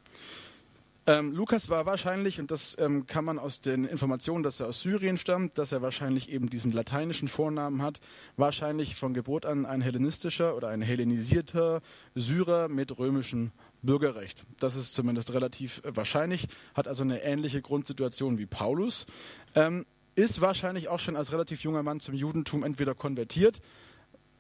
[1.08, 4.80] Ähm, Lukas war wahrscheinlich, und das ähm, kann man aus den Informationen, dass er aus
[4.80, 8.00] Syrien stammt, dass er wahrscheinlich eben diesen lateinischen Vornamen hat,
[8.36, 11.80] wahrscheinlich von Geburt an ein hellenistischer oder ein hellenisierter
[12.16, 14.44] Syrer mit römischem Bürgerrecht.
[14.58, 19.06] Das ist zumindest relativ äh, wahrscheinlich, hat also eine ähnliche Grundsituation wie Paulus,
[19.54, 23.60] ähm, ist wahrscheinlich auch schon als relativ junger Mann zum Judentum entweder konvertiert,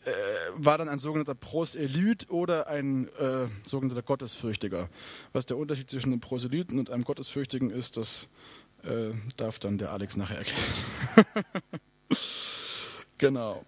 [0.06, 0.12] äh,
[0.54, 4.88] war dann ein sogenannter Proselyt oder ein äh, sogenannter Gottesfürchtiger.
[5.32, 8.28] Was der Unterschied zwischen einem Proselyten und einem Gottesfürchtigen ist, das
[8.84, 11.26] äh, darf dann der Alex nachher erklären.
[13.18, 13.64] genau.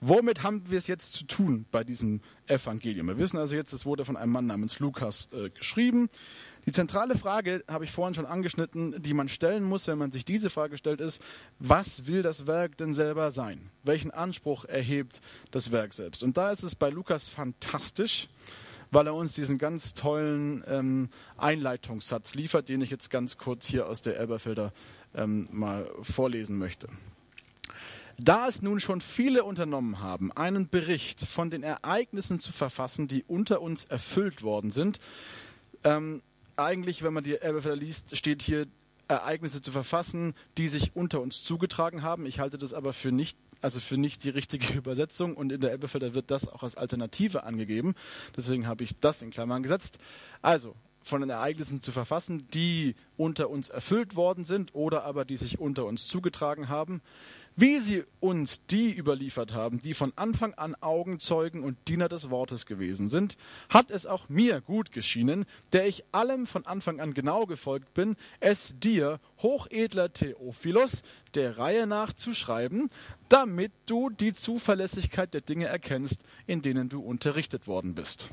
[0.00, 3.06] Womit haben wir es jetzt zu tun bei diesem Evangelium?
[3.06, 6.08] Wir wissen also jetzt, es wurde von einem Mann namens Lukas äh, geschrieben.
[6.70, 10.24] Die zentrale Frage, habe ich vorhin schon angeschnitten, die man stellen muss, wenn man sich
[10.24, 11.20] diese Frage stellt, ist,
[11.58, 13.72] was will das Werk denn selber sein?
[13.82, 16.22] Welchen Anspruch erhebt das Werk selbst?
[16.22, 18.28] Und da ist es bei Lukas fantastisch,
[18.92, 23.88] weil er uns diesen ganz tollen ähm, Einleitungssatz liefert, den ich jetzt ganz kurz hier
[23.88, 24.72] aus der Elberfelder
[25.16, 26.86] ähm, mal vorlesen möchte.
[28.16, 33.24] Da es nun schon viele unternommen haben, einen Bericht von den Ereignissen zu verfassen, die
[33.24, 35.00] unter uns erfüllt worden sind,
[35.82, 36.22] ähm,
[36.60, 38.66] eigentlich, wenn man die Elberfelder liest, steht hier
[39.08, 42.26] Ereignisse zu verfassen, die sich unter uns zugetragen haben.
[42.26, 45.72] Ich halte das aber für nicht also für nicht die richtige Übersetzung und in der
[45.72, 47.94] Elbefelder wird das auch als Alternative angegeben.
[48.36, 49.98] Deswegen habe ich das in Klammern gesetzt.
[50.40, 55.36] Also von den Ereignissen zu verfassen, die unter uns erfüllt worden sind oder aber die
[55.36, 57.00] sich unter uns zugetragen haben,
[57.60, 62.64] wie sie uns die überliefert haben, die von Anfang an Augenzeugen und Diener des Wortes
[62.64, 63.36] gewesen sind,
[63.68, 68.16] hat es auch mir gut geschienen, der ich allem von Anfang an genau gefolgt bin,
[68.40, 71.02] es dir, hochedler Theophilos,
[71.34, 72.88] der Reihe nach zu schreiben,
[73.28, 78.30] damit du die Zuverlässigkeit der Dinge erkennst, in denen du unterrichtet worden bist.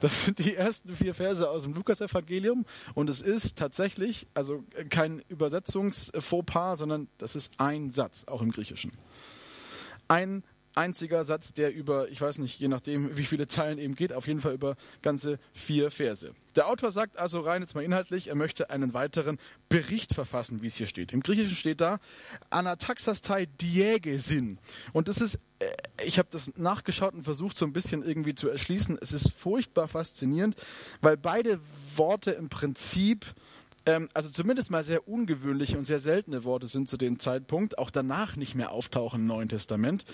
[0.00, 5.22] Das sind die ersten vier Verse aus dem Lukasevangelium und es ist tatsächlich, also kein
[5.28, 8.92] Übersetzungsfauxpas, sondern das ist ein Satz, auch im Griechischen.
[10.08, 14.12] Ein einziger Satz, der über, ich weiß nicht, je nachdem, wie viele Zeilen eben geht,
[14.12, 16.34] auf jeden Fall über ganze vier Verse.
[16.56, 19.38] Der Autor sagt also rein jetzt mal inhaltlich, er möchte einen weiteren
[19.68, 21.12] Bericht verfassen, wie es hier steht.
[21.12, 21.98] Im Griechischen steht da
[22.50, 24.58] Anataxastai diegesin.
[24.92, 25.66] Und das ist, äh,
[26.04, 28.98] ich habe das nachgeschaut und versucht so ein bisschen irgendwie zu erschließen.
[29.00, 30.56] Es ist furchtbar faszinierend,
[31.02, 31.60] weil beide
[31.94, 33.26] Worte im Prinzip
[33.86, 37.90] ähm, also zumindest mal sehr ungewöhnliche und sehr seltene Worte sind zu dem Zeitpunkt, auch
[37.90, 40.04] danach nicht mehr auftauchen im Neuen Testament.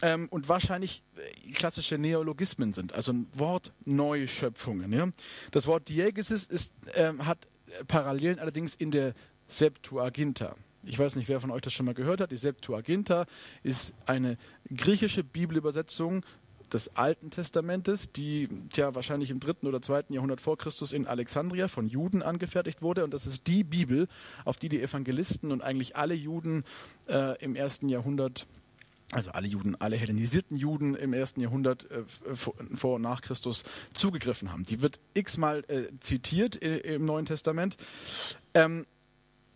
[0.00, 4.92] Ähm, und wahrscheinlich äh, klassische Neologismen sind, also Wortneuschöpfungen.
[4.92, 5.08] Ja?
[5.50, 7.48] Das Wort Diegesis ist, ähm, hat
[7.88, 9.14] Parallelen allerdings in der
[9.48, 10.54] Septuaginta.
[10.84, 12.30] Ich weiß nicht, wer von euch das schon mal gehört hat.
[12.30, 13.26] Die Septuaginta
[13.62, 14.38] ist eine
[14.74, 16.24] griechische Bibelübersetzung
[16.72, 21.68] des Alten Testamentes, die tja, wahrscheinlich im dritten oder zweiten Jahrhundert vor Christus in Alexandria
[21.68, 23.04] von Juden angefertigt wurde.
[23.04, 24.06] Und das ist die Bibel,
[24.44, 26.64] auf die die Evangelisten und eigentlich alle Juden
[27.08, 28.46] äh, im ersten Jahrhundert
[29.12, 32.02] also alle Juden, alle hellenisierten Juden im ersten Jahrhundert äh,
[32.34, 34.64] vor und nach Christus zugegriffen haben.
[34.64, 37.76] Die wird x-mal äh, zitiert äh, im Neuen Testament.
[38.54, 38.86] Ähm,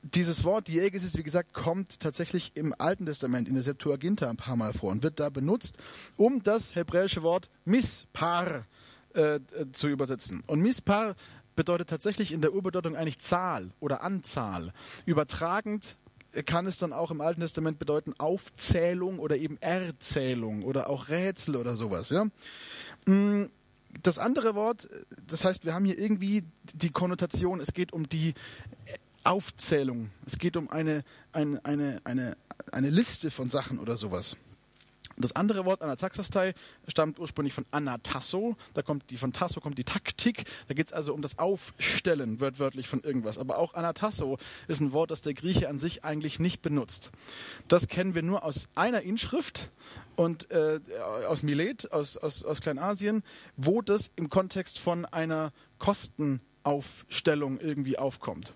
[0.03, 4.57] dieses Wort Diegesis, wie gesagt, kommt tatsächlich im Alten Testament in der Septuaginta ein paar
[4.57, 5.77] Mal vor und wird da benutzt,
[6.17, 8.67] um das hebräische Wort Mispar
[9.15, 9.39] äh,
[9.73, 10.43] zu übersetzen.
[10.47, 11.15] Und Mispar
[11.55, 14.73] bedeutet tatsächlich in der Urbedeutung eigentlich Zahl oder Anzahl.
[15.05, 15.97] Übertragend
[16.47, 21.57] kann es dann auch im Alten Testament bedeuten Aufzählung oder eben Erzählung oder auch Rätsel
[21.57, 22.11] oder sowas.
[22.11, 22.27] Ja?
[23.07, 23.51] Mm,
[24.03, 24.89] das andere Wort,
[25.27, 28.35] das heißt, wir haben hier irgendwie die Konnotation, es geht um die
[29.25, 30.11] Aufzählung.
[30.27, 32.37] Es geht um eine, eine, eine, eine,
[32.73, 34.37] eine Liste von Sachen oder sowas.
[35.17, 36.55] Das andere Wort Anataxastei
[36.89, 38.57] stammt ursprünglich von Anatasso.
[38.75, 40.45] Da kommt die von Tasso kommt die Taktik.
[40.69, 43.39] Da geht es also um das Aufstellen, wörtlich von irgendwas.
[43.39, 47.13] Aber auch Anatasso ist ein Wort, das der Grieche an sich eigentlich nicht benutzt.
[47.69, 49.71] Das kennen wir nur aus einer Inschrift
[50.17, 50.81] und äh,
[51.29, 53.23] aus Milet, aus, aus, aus Kleinasien,
[53.57, 58.55] wo das im Kontext von einer Kostenaufstellung irgendwie aufkommt.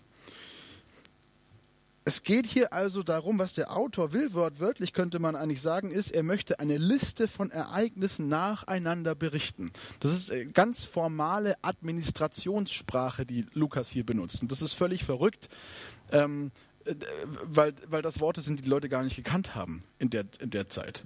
[2.08, 6.12] Es geht hier also darum, was der Autor will, wortwörtlich könnte man eigentlich sagen, ist,
[6.12, 9.72] er möchte eine Liste von Ereignissen nacheinander berichten.
[9.98, 14.40] Das ist äh, ganz formale Administrationssprache, die Lukas hier benutzt.
[14.40, 15.48] Und das ist völlig verrückt,
[16.12, 16.52] ähm,
[16.84, 16.94] äh,
[17.42, 20.50] weil, weil das Worte sind, die die Leute gar nicht gekannt haben in der, in
[20.50, 21.02] der Zeit.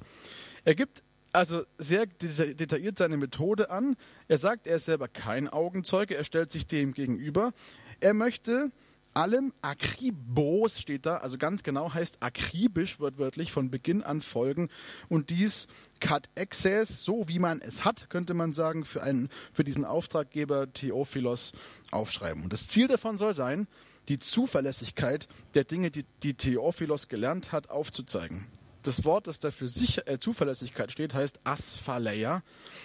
[0.66, 3.96] Er gibt also sehr detailliert seine Methode an.
[4.28, 7.54] Er sagt, er ist selber kein Augenzeuge, er stellt sich dem gegenüber.
[8.00, 8.70] Er möchte
[9.14, 14.68] allem akribos steht da, also ganz genau heißt akribisch wortwörtlich von Beginn an folgen
[15.08, 15.66] und dies
[16.00, 20.72] cat excess, so wie man es hat, könnte man sagen, für, einen, für diesen Auftraggeber
[20.72, 21.52] Theophilos
[21.90, 22.42] aufschreiben.
[22.42, 23.66] Und das Ziel davon soll sein,
[24.08, 28.46] die Zuverlässigkeit der Dinge, die, die Theophilos gelernt hat, aufzuzeigen.
[28.82, 32.42] Das Wort, das dafür sicher, äh, Zuverlässigkeit steht, heißt Asphaleia.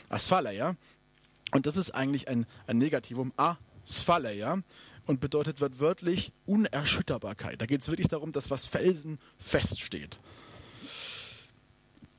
[0.09, 0.75] Asphaleia.
[1.51, 3.31] Und das ist eigentlich ein, ein Negativum.
[3.37, 4.61] Asphaleia
[5.05, 7.61] und bedeutet wörtlich Unerschütterbarkeit.
[7.61, 10.19] Da geht es wirklich darum, dass was Felsen feststeht.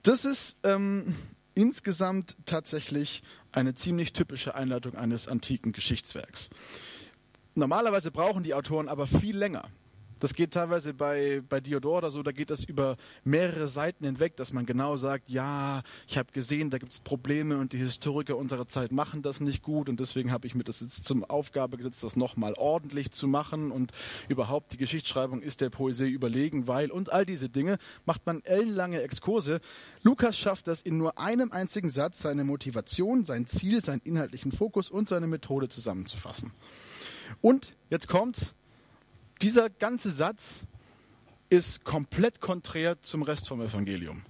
[0.03, 1.17] Das ist ähm,
[1.55, 6.51] insgesamt tatsächlich eine ziemlich typische Einleitung eines antiken Geschichtswerks.
[7.55, 9.69] Normalerweise brauchen die Autoren aber viel länger.
[10.19, 14.37] Das geht teilweise bei, bei Diodor oder so, da geht das über mehrere Seiten hinweg,
[14.37, 18.37] dass man genau sagt, ja, ich habe gesehen, da gibt es Probleme und die Historiker
[18.37, 21.77] unserer Zeit machen das nicht gut und deswegen habe ich mir das jetzt zum Aufgabe
[21.77, 23.93] gesetzt, das nochmal ordentlich zu machen und
[24.29, 27.77] überhaupt die Geschichtsschreibung ist der Poesie überlegen, weil und all diese Dinge
[28.07, 29.61] macht man ellenlange Exkurse.
[30.03, 34.89] Lukas schafft das in nur einem einzigen Satz, seine Motivation, sein Ziel, seinen inhaltlichen Fokus
[34.89, 36.53] und seine Methode zusammenzufassen.
[37.43, 38.55] Und jetzt kommt's,
[39.43, 40.65] dieser ganze Satz
[41.49, 44.23] ist komplett konträr zum Rest vom Evangelium.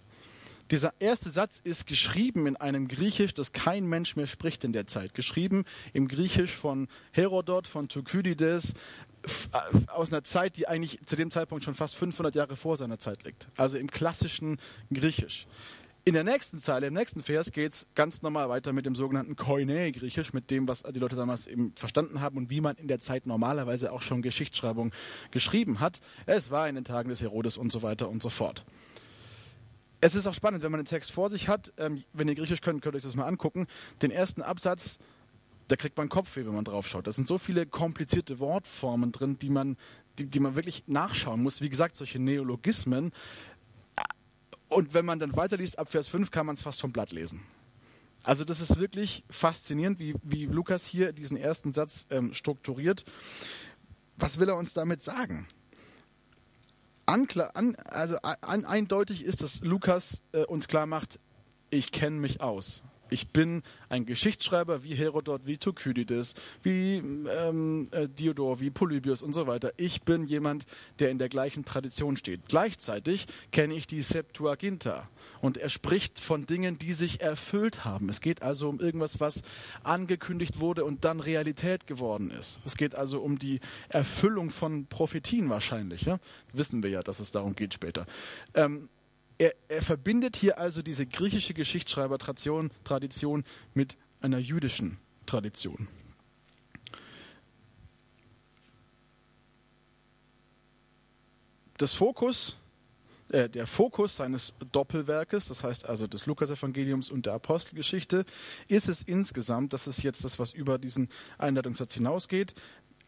[0.70, 4.88] Dieser erste Satz ist geschrieben in einem Griechisch, das kein Mensch mehr spricht in der
[4.88, 5.14] Zeit.
[5.14, 8.74] Geschrieben im Griechisch von Herodot, von Thukydides,
[9.52, 12.98] äh, aus einer Zeit, die eigentlich zu dem Zeitpunkt schon fast 500 Jahre vor seiner
[12.98, 13.46] Zeit liegt.
[13.56, 14.58] Also im klassischen
[14.92, 15.46] Griechisch.
[16.08, 19.34] In der nächsten Zeile, im nächsten Vers, geht es ganz normal weiter mit dem sogenannten
[19.34, 23.00] Koine-Griechisch, mit dem, was die Leute damals eben verstanden haben und wie man in der
[23.00, 24.92] Zeit normalerweise auch schon Geschichtsschreibung
[25.32, 25.98] geschrieben hat.
[26.24, 28.64] Es war in den Tagen des Herodes und so weiter und so fort.
[30.00, 31.72] Es ist auch spannend, wenn man den Text vor sich hat.
[31.76, 33.66] Ähm, wenn ihr Griechisch könnt, könnt ihr euch das mal angucken.
[34.00, 35.00] Den ersten Absatz,
[35.66, 37.08] da kriegt man Kopfweh, wenn man drauf schaut.
[37.08, 39.76] Da sind so viele komplizierte Wortformen drin, die man,
[40.20, 41.62] die, die man wirklich nachschauen muss.
[41.62, 43.10] Wie gesagt, solche Neologismen
[44.68, 47.42] und wenn man dann weiterliest, ab Vers 5 kann man es fast vom Blatt lesen.
[48.22, 53.04] Also das ist wirklich faszinierend, wie, wie Lukas hier diesen ersten Satz ähm, strukturiert.
[54.16, 55.46] Was will er uns damit sagen?
[57.06, 61.20] Anklar, an, also an, eindeutig ist, dass Lukas äh, uns klar macht,
[61.70, 62.82] ich kenne mich aus.
[63.08, 69.32] Ich bin ein Geschichtsschreiber wie Herodot, wie Thukydides, wie ähm, äh, Diodor, wie Polybius und
[69.32, 69.72] so weiter.
[69.76, 70.66] Ich bin jemand,
[70.98, 72.40] der in der gleichen Tradition steht.
[72.48, 75.08] Gleichzeitig kenne ich die Septuaginta
[75.40, 78.08] und er spricht von Dingen, die sich erfüllt haben.
[78.08, 79.42] Es geht also um irgendwas, was
[79.84, 82.58] angekündigt wurde und dann Realität geworden ist.
[82.64, 86.02] Es geht also um die Erfüllung von Prophetien wahrscheinlich.
[86.02, 86.18] Ja?
[86.52, 88.06] Wissen wir ja, dass es darum geht später.
[88.54, 88.88] Ähm,
[89.38, 93.44] er, er verbindet hier also diese griechische Geschichtsschreibertradition Tradition
[93.74, 95.88] mit einer jüdischen Tradition.
[101.78, 102.56] Das Fokus,
[103.28, 108.24] äh, der Fokus seines Doppelwerkes, das heißt also des Lukasevangeliums und der Apostelgeschichte,
[108.66, 112.54] ist es insgesamt, das ist jetzt das, was über diesen Einleitungssatz hinausgeht,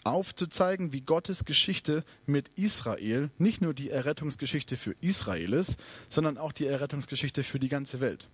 [0.05, 6.53] aufzuzeigen, wie Gottes Geschichte mit Israel nicht nur die Errettungsgeschichte für Israel ist, sondern auch
[6.53, 8.29] die Errettungsgeschichte für die ganze Welt.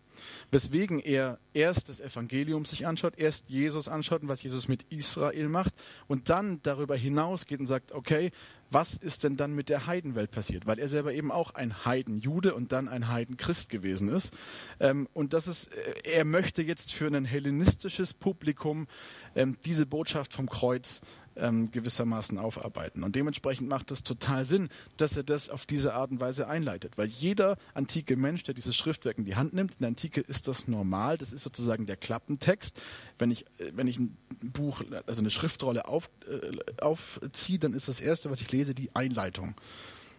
[0.50, 5.48] Weswegen er erst das Evangelium sich anschaut, erst Jesus anschaut und was Jesus mit Israel
[5.48, 5.74] macht
[6.07, 8.31] und dann darüber hinausgeht und sagt, okay,
[8.70, 10.66] was ist denn dann mit der Heidenwelt passiert?
[10.66, 14.35] Weil er selber eben auch ein Heidenjude und dann ein Heidenchrist gewesen ist.
[14.81, 18.88] Ähm, und das ist, äh, er möchte jetzt für ein hellenistisches Publikum
[19.37, 21.03] ähm, diese Botschaft vom Kreuz
[21.37, 23.03] ähm, gewissermaßen aufarbeiten.
[23.03, 26.97] Und dementsprechend macht es total Sinn, dass er das auf diese Art und Weise einleitet.
[26.97, 30.49] Weil jeder antike Mensch, der dieses Schriftwerk in die Hand nimmt, in der Antike ist
[30.49, 32.81] das normal, das ist sozusagen der Klappentext.
[33.18, 37.88] Wenn ich, äh, wenn ich ein Buch, also eine Schriftrolle auf, äh, aufziehe, dann ist
[37.88, 39.55] das Erste, was ich lese, die Einleitung.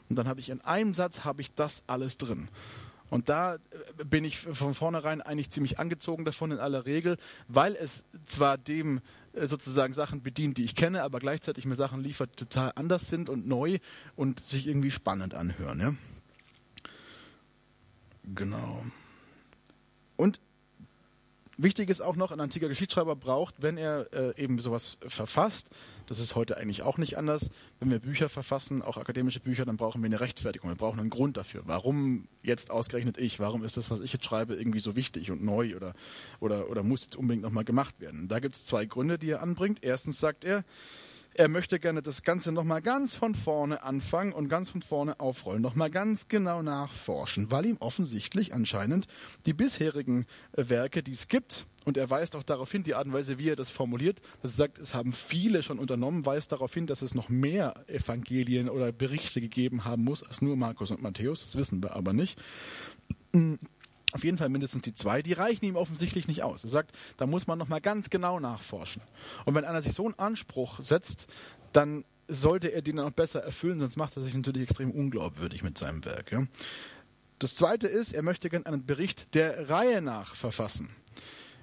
[0.10, 2.48] Und dann habe ich in einem Satz habe ich das alles drin.
[3.10, 3.60] Und da äh,
[4.04, 9.02] bin ich von vornherein eigentlich ziemlich angezogen davon in aller Regel, weil es zwar dem
[9.34, 13.10] äh, sozusagen Sachen bedient, die ich kenne, aber gleichzeitig mir Sachen liefert, die total anders
[13.10, 13.78] sind und neu
[14.16, 15.80] und sich irgendwie spannend anhören.
[15.80, 15.94] Ja?
[18.34, 18.84] Genau.
[20.16, 20.40] Und
[21.58, 25.68] wichtig ist auch noch, ein antiker Geschichtsschreiber braucht, wenn er äh, eben sowas verfasst,
[26.08, 27.50] das ist heute eigentlich auch nicht anders.
[27.80, 30.70] Wenn wir Bücher verfassen, auch akademische Bücher, dann brauchen wir eine Rechtfertigung.
[30.70, 31.64] Wir brauchen einen Grund dafür.
[31.66, 33.40] Warum jetzt ausgerechnet ich?
[33.40, 35.94] Warum ist das, was ich jetzt schreibe, irgendwie so wichtig und neu oder,
[36.40, 38.28] oder, oder muss jetzt unbedingt nochmal gemacht werden?
[38.28, 39.80] Da gibt es zwei Gründe, die er anbringt.
[39.82, 40.64] Erstens sagt er,
[41.38, 45.62] er möchte gerne das Ganze nochmal ganz von vorne anfangen und ganz von vorne aufrollen,
[45.62, 49.08] nochmal ganz genau nachforschen, weil ihm offensichtlich anscheinend
[49.46, 53.08] die bisherigen äh, Werke, die es gibt, und er weist auch darauf hin, die Art
[53.08, 56.52] und Weise, wie er das formuliert, dass er sagt, es haben viele schon unternommen, weist
[56.52, 60.92] darauf hin, dass es noch mehr Evangelien oder Berichte gegeben haben muss als nur Markus
[60.92, 61.42] und Matthäus.
[61.42, 62.40] Das wissen wir aber nicht
[64.16, 66.64] auf jeden Fall mindestens die zwei, die reichen ihm offensichtlich nicht aus.
[66.64, 69.02] Er sagt, da muss man nochmal ganz genau nachforschen.
[69.44, 71.28] Und wenn einer sich so einen Anspruch setzt,
[71.74, 75.78] dann sollte er den auch besser erfüllen, sonst macht er sich natürlich extrem unglaubwürdig mit
[75.78, 76.32] seinem Werk.
[76.32, 76.48] Ja.
[77.40, 80.90] Das zweite ist, er möchte gerne einen Bericht der Reihe nach verfassen.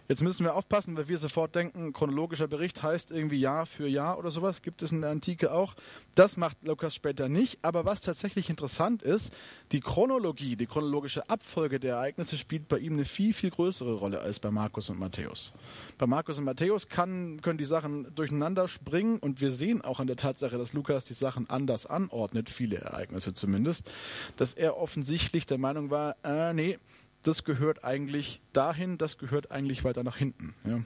[0.08, 4.18] Jetzt müssen wir aufpassen, weil wir sofort denken, chronologischer Bericht heißt irgendwie Jahr für Jahr
[4.18, 4.60] oder sowas.
[4.60, 5.74] Gibt es in der Antike auch.
[6.14, 7.58] Das macht Lukas später nicht.
[7.62, 9.32] Aber was tatsächlich interessant ist,
[9.70, 14.20] die Chronologie, die chronologische Abfolge der Ereignisse spielt bei ihm eine viel, viel größere Rolle
[14.20, 15.52] als bei Markus und Matthäus.
[15.98, 20.08] Bei Markus und Matthäus kann, können die Sachen durcheinander springen und wir sehen auch an
[20.08, 23.90] der Tatsache, dass Lukas die Sachen anders anordnet, viele Ereignisse zumindest,
[24.36, 26.78] dass er offensichtlich der Meinung war, äh, nee,
[27.22, 30.54] das gehört eigentlich dahin, das gehört eigentlich weiter nach hinten.
[30.64, 30.82] Ja.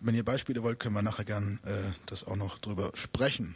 [0.00, 3.54] Wenn ihr Beispiele wollt, können wir nachher gern äh, das auch noch drüber sprechen.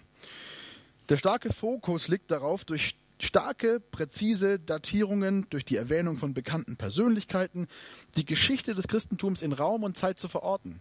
[1.08, 7.66] Der starke Fokus liegt darauf, durch starke, präzise Datierungen, durch die Erwähnung von bekannten Persönlichkeiten,
[8.16, 10.80] die Geschichte des Christentums in Raum und Zeit zu verorten.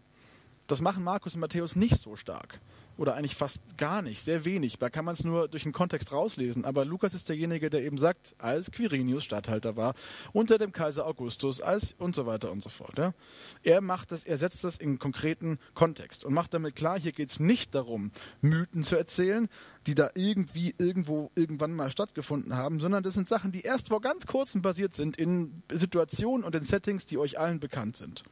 [0.68, 2.60] Das machen Markus und Matthäus nicht so stark.
[2.98, 4.78] Oder eigentlich fast gar nicht, sehr wenig.
[4.78, 6.66] Da kann man es nur durch den Kontext rauslesen.
[6.66, 9.94] Aber Lukas ist derjenige, der eben sagt, als Quirinius Statthalter war,
[10.34, 12.98] unter dem Kaiser Augustus, als und so weiter und so fort.
[12.98, 13.14] Ja.
[13.64, 17.30] Er macht das, er setzt das in konkreten Kontext und macht damit klar, hier geht
[17.30, 19.50] es nicht darum, Mythen zu erzählen,
[19.88, 24.02] die da irgendwie irgendwo irgendwann mal stattgefunden haben, sondern das sind Sachen, die erst vor
[24.02, 28.24] ganz kurzem basiert sind in Situationen und in Settings, die euch allen bekannt sind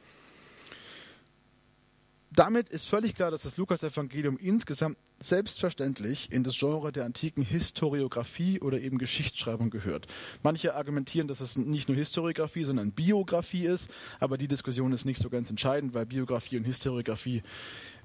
[2.34, 8.60] damit ist völlig klar, dass das Lukas-Evangelium insgesamt selbstverständlich in das Genre der antiken Historiographie
[8.60, 10.06] oder eben Geschichtsschreibung gehört.
[10.42, 13.88] Manche argumentieren, dass es nicht nur Historiographie, sondern Biografie ist,
[14.20, 17.42] aber die Diskussion ist nicht so ganz entscheidend, weil Biografie und Historiographie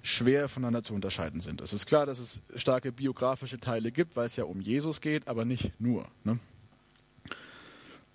[0.02, 1.62] schwer voneinander zu unterscheiden sind.
[1.62, 5.28] Es ist klar, dass es starke biografische Teile gibt, weil es ja um Jesus geht,
[5.28, 6.08] aber nicht nur.
[6.24, 6.40] Ne?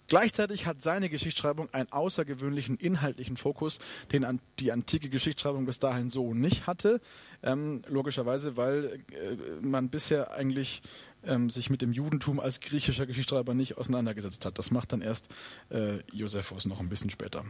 [0.06, 3.78] Gleichzeitig hat seine Geschichtsschreibung einen außergewöhnlichen inhaltlichen Fokus,
[4.12, 7.00] den die antike Geschichtsschreibung bis dahin so nicht hatte.
[7.42, 10.82] Ähm, logischerweise, weil äh, man bisher eigentlich
[11.24, 14.58] ähm, sich mit dem Judentum als griechischer Geschichtsschreiber nicht auseinandergesetzt hat.
[14.58, 15.28] Das macht dann erst
[15.70, 17.44] äh, Josephus noch ein bisschen später.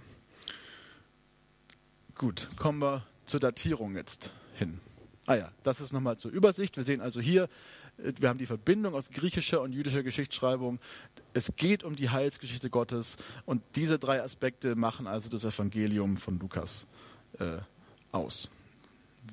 [2.17, 4.81] Gut, kommen wir zur Datierung jetzt hin.
[5.27, 6.77] Ah ja, das ist nochmal zur Übersicht.
[6.77, 7.49] Wir sehen also hier
[7.99, 10.79] wir haben die Verbindung aus griechischer und jüdischer Geschichtsschreibung.
[11.33, 16.39] Es geht um die Heilsgeschichte Gottes und diese drei Aspekte machen also das Evangelium von
[16.39, 16.87] Lukas
[17.39, 17.59] äh,
[18.13, 18.51] aus.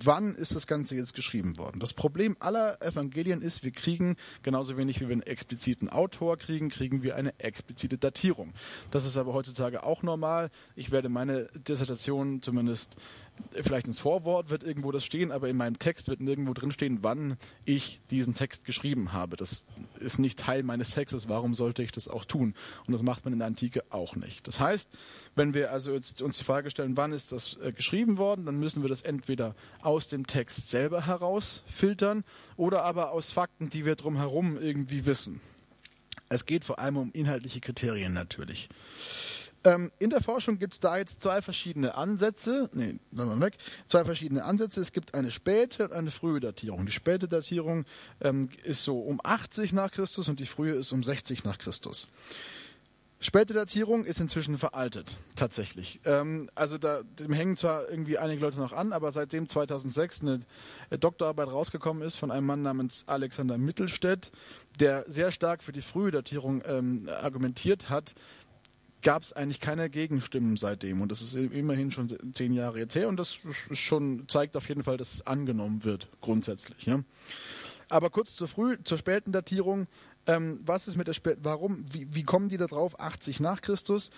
[0.04, 1.80] Wann ist das Ganze jetzt geschrieben worden?
[1.80, 6.70] Das Problem aller Evangelien ist, wir kriegen genauso wenig wie wir einen expliziten Autor kriegen,
[6.70, 8.54] kriegen wir eine explizite Datierung.
[8.90, 10.50] Das ist aber heutzutage auch normal.
[10.76, 12.96] Ich werde meine Dissertation zumindest
[13.62, 17.00] vielleicht ins Vorwort wird irgendwo das stehen, aber in meinem Text wird nirgendwo drin stehen,
[17.02, 19.36] wann ich diesen Text geschrieben habe.
[19.38, 19.66] Das
[20.00, 21.28] ist nicht Teil meines Textes.
[21.28, 22.54] Warum sollte ich das auch tun?
[22.88, 24.48] Und das macht man in der Antike auch nicht.
[24.48, 24.90] Das heißt,
[25.36, 28.60] wenn wir also jetzt uns die Frage stellen, wann ist das äh, geschrieben worden, dann
[28.60, 32.24] müssen wir das entweder aus dem Text selber herausfiltern
[32.58, 35.42] oder aber aus Fakten, die wir drumherum irgendwie wissen.
[36.30, 38.70] Es geht vor allem um inhaltliche Kriterien natürlich.
[39.64, 42.70] Ähm, in der Forschung gibt es da jetzt zwei verschiedene Ansätze.
[42.74, 43.58] Nee, mal weg.
[43.88, 44.82] Zwei verschiedene Ansätze.
[44.82, 46.86] Es gibt eine späte und eine frühe Datierung.
[46.86, 47.86] Die späte Datierung
[48.22, 52.08] ähm, ist so um 80 nach Christus und die frühe ist um 60 nach Christus.
[53.24, 56.00] Späte Datierung ist inzwischen veraltet, tatsächlich.
[56.06, 60.40] Ähm, also da dem hängen zwar irgendwie einige Leute noch an, aber seitdem 2006 eine
[61.00, 64.32] Doktorarbeit rausgekommen ist von einem Mann namens Alexander Mittelstädt,
[64.80, 68.16] der sehr stark für die frühe Datierung ähm, argumentiert hat,
[69.02, 71.02] gab es eigentlich keine Gegenstimmen seitdem.
[71.02, 73.40] Und das ist immerhin schon zehn Jahre jetzt her und das
[73.72, 76.86] schon zeigt auf jeden Fall, dass es angenommen wird, grundsätzlich.
[76.86, 77.04] Ja.
[77.90, 79.88] Aber kurz zur früh, zur späten Datierung.
[80.28, 83.00] Ähm, was ist mit der Spät warum, wie, wie kommen die da drauf?
[83.00, 84.12] 80 nach Christus.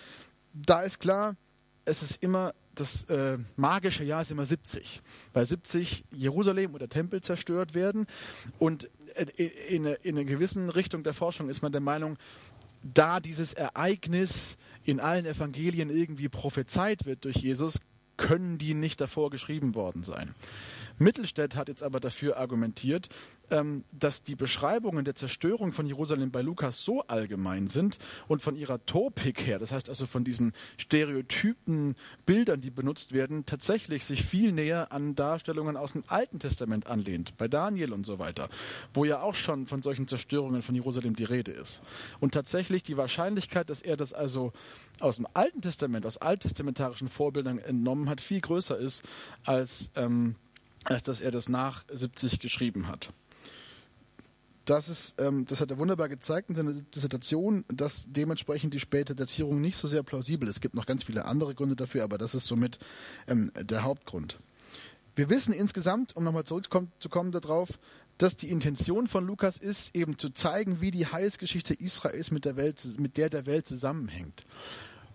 [0.52, 1.36] Da ist klar,
[1.84, 5.02] es ist immer, das äh, magische Jahr ist immer 70.
[5.32, 8.06] Bei 70 Jerusalem oder Tempel zerstört werden.
[8.58, 12.16] Und äh, in, in, in einer gewissen Richtung der Forschung ist man der Meinung,
[12.84, 17.80] da dieses Ereignis in allen Evangelien irgendwie prophezeit wird durch Jesus,
[18.16, 20.34] können die nicht davor geschrieben worden sein.
[20.98, 23.08] Mittelstädt hat jetzt aber dafür argumentiert,
[23.92, 28.84] dass die Beschreibungen der Zerstörung von Jerusalem bei Lukas so allgemein sind und von ihrer
[28.86, 31.94] Topik her, das heißt also von diesen stereotypen
[32.26, 37.36] Bildern, die benutzt werden, tatsächlich sich viel näher an Darstellungen aus dem Alten Testament anlehnt,
[37.36, 38.48] bei Daniel und so weiter,
[38.92, 41.82] wo ja auch schon von solchen Zerstörungen von Jerusalem die Rede ist.
[42.20, 44.52] Und tatsächlich die Wahrscheinlichkeit, dass er das also
[45.00, 49.02] aus dem Alten Testament, aus alttestamentarischen Vorbildern entnommen hat, viel größer ist,
[49.44, 50.36] als, ähm,
[50.84, 53.10] als dass er das nach 70 geschrieben hat
[54.64, 59.14] das ist, ähm, das hat er wunderbar gezeigt in seiner Dissertation, dass dementsprechend die späte
[59.14, 60.56] Datierung nicht so sehr plausibel ist.
[60.56, 62.78] Es gibt noch ganz viele andere Gründe dafür, aber das ist somit
[63.26, 64.38] ähm, der Hauptgrund.
[65.16, 67.78] Wir wissen insgesamt, um nochmal zurückzukommen darauf,
[68.18, 72.56] dass die Intention von Lukas ist, eben zu zeigen, wie die Heilsgeschichte Israels mit der
[72.56, 74.44] Welt, mit der der Welt zusammenhängt.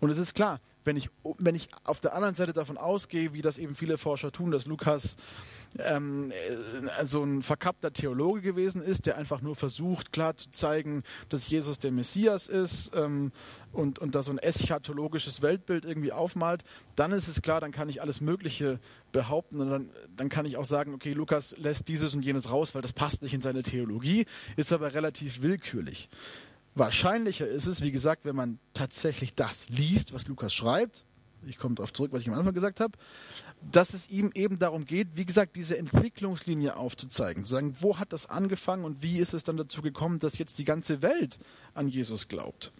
[0.00, 3.42] Und es ist klar, wenn ich, wenn ich auf der anderen Seite davon ausgehe, wie
[3.42, 5.16] das eben viele Forscher tun, dass Lukas
[5.78, 11.02] ähm, äh, so ein verkappter Theologe gewesen ist, der einfach nur versucht, klar zu zeigen,
[11.28, 13.32] dass Jesus der Messias ist ähm,
[13.72, 16.64] und, und da so ein eschatologisches Weltbild irgendwie aufmalt,
[16.96, 18.80] dann ist es klar, dann kann ich alles Mögliche
[19.12, 22.74] behaupten und dann, dann kann ich auch sagen, okay, Lukas lässt dieses und jenes raus,
[22.74, 26.08] weil das passt nicht in seine Theologie, ist aber relativ willkürlich.
[26.80, 31.04] Wahrscheinlicher ist es, wie gesagt, wenn man tatsächlich das liest, was Lukas schreibt,
[31.46, 32.96] ich komme darauf zurück, was ich am Anfang gesagt habe,
[33.70, 38.14] dass es ihm eben darum geht, wie gesagt, diese Entwicklungslinie aufzuzeigen, zu sagen, wo hat
[38.14, 41.38] das angefangen und wie ist es dann dazu gekommen, dass jetzt die ganze Welt
[41.74, 42.72] an Jesus glaubt.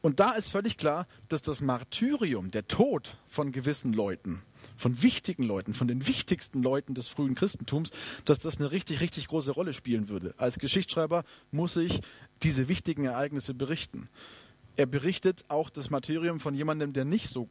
[0.00, 4.42] Und da ist völlig klar, dass das Martyrium, der Tod von gewissen Leuten,
[4.78, 7.90] von wichtigen Leuten, von den wichtigsten Leuten des frühen Christentums,
[8.24, 10.34] dass das eine richtig, richtig große Rolle spielen würde.
[10.38, 12.00] Als Geschichtsschreiber muss ich
[12.42, 14.08] diese wichtigen Ereignisse berichten.
[14.76, 17.48] Er berichtet auch das Martyrium von jemandem, der nicht so,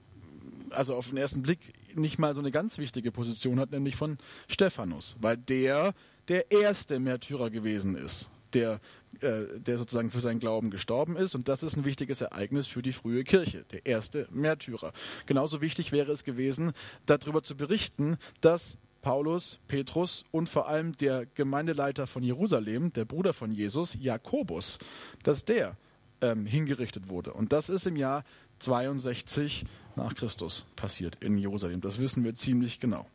[0.71, 1.59] also auf den ersten Blick
[1.95, 4.17] nicht mal so eine ganz wichtige Position hat, nämlich von
[4.47, 5.93] Stephanus, weil der
[6.29, 8.79] der erste Märtyrer gewesen ist der,
[9.21, 11.35] äh, der sozusagen für seinen Glauben gestorben ist.
[11.35, 14.93] Und das ist ein wichtiges Ereignis für die frühe Kirche, der erste Märtyrer.
[15.25, 16.73] Genauso wichtig wäre es gewesen,
[17.05, 23.33] darüber zu berichten, dass Paulus, Petrus und vor allem der Gemeindeleiter von Jerusalem, der Bruder
[23.33, 24.79] von Jesus, Jakobus,
[25.23, 25.77] dass der
[26.21, 27.33] ähm, hingerichtet wurde.
[27.33, 28.23] Und das ist im Jahr
[28.59, 31.81] 62 nach Christus passiert in Jerusalem.
[31.81, 33.07] Das wissen wir ziemlich genau.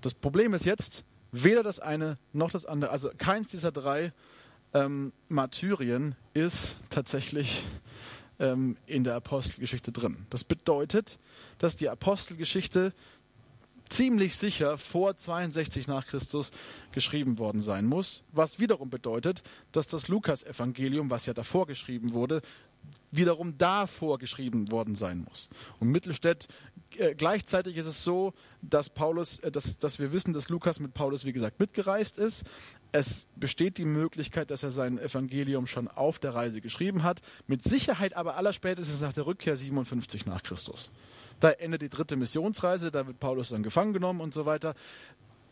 [0.00, 4.12] Das Problem ist jetzt, weder das eine noch das andere, also keins dieser drei
[4.76, 7.64] ähm, Martyrien ist tatsächlich
[8.38, 10.26] ähm, in der Apostelgeschichte drin.
[10.30, 11.18] Das bedeutet,
[11.58, 12.92] dass die Apostelgeschichte
[13.88, 16.50] ziemlich sicher vor 62 nach Christus
[16.92, 22.42] geschrieben worden sein muss, was wiederum bedeutet, dass das Lukas-Evangelium, was ja davor geschrieben wurde,
[23.10, 25.48] wiederum davor geschrieben worden sein muss.
[25.78, 26.48] Und Mittelstädt,
[26.96, 28.32] äh, gleichzeitig ist es so,
[28.62, 32.44] dass Paulus, äh, dass, dass wir wissen, dass Lukas mit Paulus, wie gesagt, mitgereist ist.
[32.92, 37.20] Es besteht die Möglichkeit, dass er sein Evangelium schon auf der Reise geschrieben hat.
[37.46, 40.92] Mit Sicherheit aber allerspätestens nach der Rückkehr 57 nach Christus.
[41.40, 44.74] Da endet die dritte Missionsreise, da wird Paulus dann gefangen genommen und so weiter.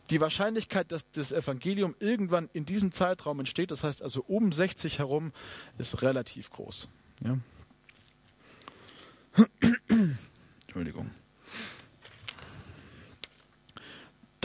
[0.09, 4.99] Die Wahrscheinlichkeit, dass das Evangelium irgendwann in diesem Zeitraum entsteht, das heißt also um 60
[4.99, 5.31] herum,
[5.77, 6.89] ist relativ groß.
[7.23, 7.37] Ja.
[10.67, 11.11] Entschuldigung.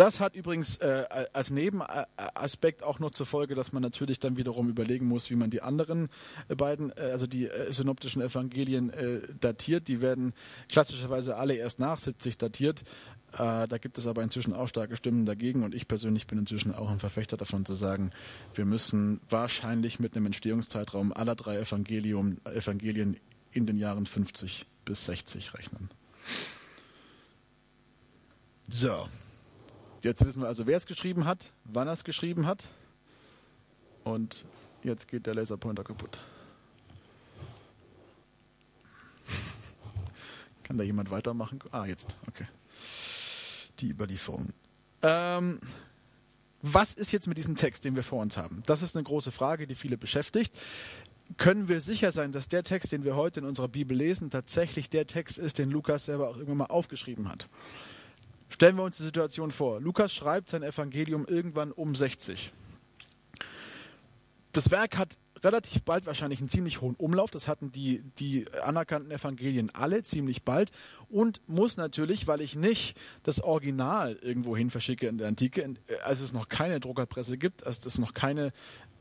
[0.00, 4.70] Das hat übrigens äh, als Nebenaspekt auch noch zur Folge, dass man natürlich dann wiederum
[4.70, 6.08] überlegen muss, wie man die anderen
[6.48, 9.88] äh, beiden, äh, also die äh, synoptischen Evangelien äh, datiert.
[9.88, 10.32] Die werden
[10.70, 12.80] klassischerweise alle erst nach 70 datiert.
[13.34, 16.74] Äh, da gibt es aber inzwischen auch starke Stimmen dagegen und ich persönlich bin inzwischen
[16.74, 18.10] auch ein Verfechter davon zu sagen,
[18.54, 23.18] wir müssen wahrscheinlich mit einem Entstehungszeitraum aller drei Evangelium, Evangelien
[23.52, 25.90] in den Jahren 50 bis 60 rechnen.
[28.70, 29.06] So.
[30.02, 32.68] Jetzt wissen wir also, wer es geschrieben hat, wann er es geschrieben hat.
[34.02, 34.46] Und
[34.82, 36.18] jetzt geht der Laserpointer kaputt.
[40.62, 41.58] Kann da jemand weitermachen?
[41.70, 42.16] Ah, jetzt.
[42.28, 42.46] Okay.
[43.80, 44.48] Die Überlieferung.
[45.02, 45.60] Ähm,
[46.62, 48.62] was ist jetzt mit diesem Text, den wir vor uns haben?
[48.66, 50.54] Das ist eine große Frage, die viele beschäftigt.
[51.36, 54.88] Können wir sicher sein, dass der Text, den wir heute in unserer Bibel lesen, tatsächlich
[54.90, 57.48] der Text ist, den Lukas selber auch irgendwann mal aufgeschrieben hat?
[58.50, 59.80] Stellen wir uns die Situation vor.
[59.80, 62.52] Lukas schreibt sein Evangelium irgendwann um 60.
[64.52, 67.30] Das Werk hat relativ bald wahrscheinlich einen ziemlich hohen Umlauf.
[67.30, 70.70] Das hatten die, die anerkannten Evangelien alle ziemlich bald.
[71.08, 76.20] Und muss natürlich, weil ich nicht das Original irgendwo hin verschicke in der Antike, als
[76.20, 78.52] es noch keine Druckerpresse gibt, als es noch keine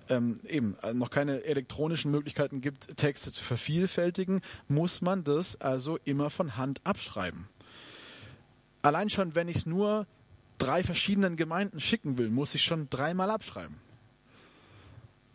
[0.10, 6.00] ähm, eben äh, noch keine elektronischen Möglichkeiten gibt, Texte zu vervielfältigen, muss man das also
[6.04, 7.47] immer von Hand abschreiben
[8.82, 10.07] allein schon, wenn ich es nur
[10.57, 13.77] drei verschiedenen Gemeinden schicken will, muss ich schon dreimal abschreiben.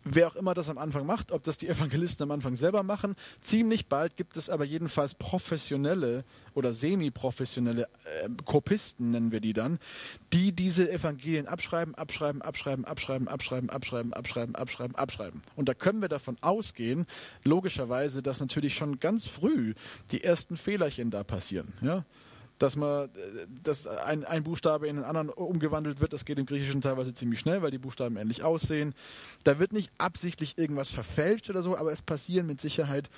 [0.07, 3.15] Wer auch immer das am Anfang macht, ob das die Evangelisten am Anfang selber machen,
[3.41, 6.23] ziemlich bald gibt es aber jedenfalls professionelle
[6.53, 9.79] oder semi-professionelle äh, Kopisten, nennen wir die dann,
[10.31, 15.41] die diese Evangelien abschreiben, abschreiben, abschreiben, abschreiben, abschreiben, abschreiben, abschreiben, abschreiben, abschreiben.
[15.55, 17.07] Und da können wir davon ausgehen,
[17.43, 19.73] logischerweise, dass natürlich schon ganz früh
[20.11, 21.73] die ersten Fehlerchen da passieren.
[21.81, 22.05] Ja?
[22.59, 23.09] Dass man,
[23.63, 26.13] dass ein, ein Buchstabe in den anderen umgewandelt wird.
[26.13, 28.93] Das geht im Griechischen teilweise ziemlich schnell, weil die Buchstaben ähnlich aussehen.
[29.43, 33.09] Da wird nicht absichtlich irgendwas verfälscht oder so, aber es passieren mit Sicherheit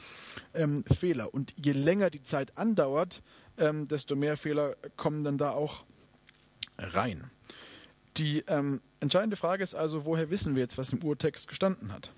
[0.54, 1.34] ähm, Fehler.
[1.34, 3.22] Und je länger die Zeit andauert,
[3.58, 5.86] ähm, desto mehr Fehler kommen dann da auch
[6.78, 7.30] rein.
[8.18, 12.12] Die ähm, entscheidende Frage ist also, woher wissen wir jetzt, was im Urtext gestanden hat?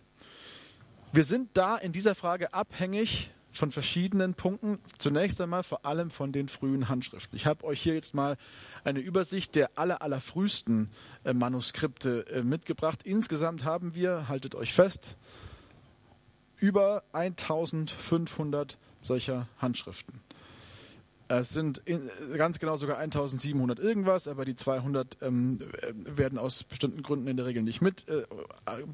[1.11, 4.79] Wir sind da in dieser Frage abhängig von verschiedenen Punkten.
[4.97, 7.35] Zunächst einmal vor allem von den frühen Handschriften.
[7.35, 8.37] Ich habe euch hier jetzt mal
[8.83, 10.89] eine Übersicht der aller, aller frühesten
[11.25, 13.01] äh, Manuskripte äh, mitgebracht.
[13.03, 15.17] Insgesamt haben wir, haltet euch fest,
[16.55, 20.21] über 1500 solcher Handschriften.
[21.31, 25.59] Es sind in, ganz genau sogar 1700 irgendwas, aber die 200 ähm,
[25.93, 28.23] werden aus bestimmten Gründen in der Regel nicht mit äh,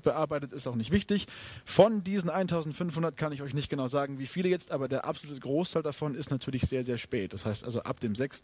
[0.03, 1.27] bearbeitet, ist auch nicht wichtig.
[1.63, 5.39] Von diesen 1500 kann ich euch nicht genau sagen, wie viele jetzt, aber der absolute
[5.39, 7.31] Großteil davon ist natürlich sehr, sehr spät.
[7.31, 8.43] Das heißt also ab dem 6.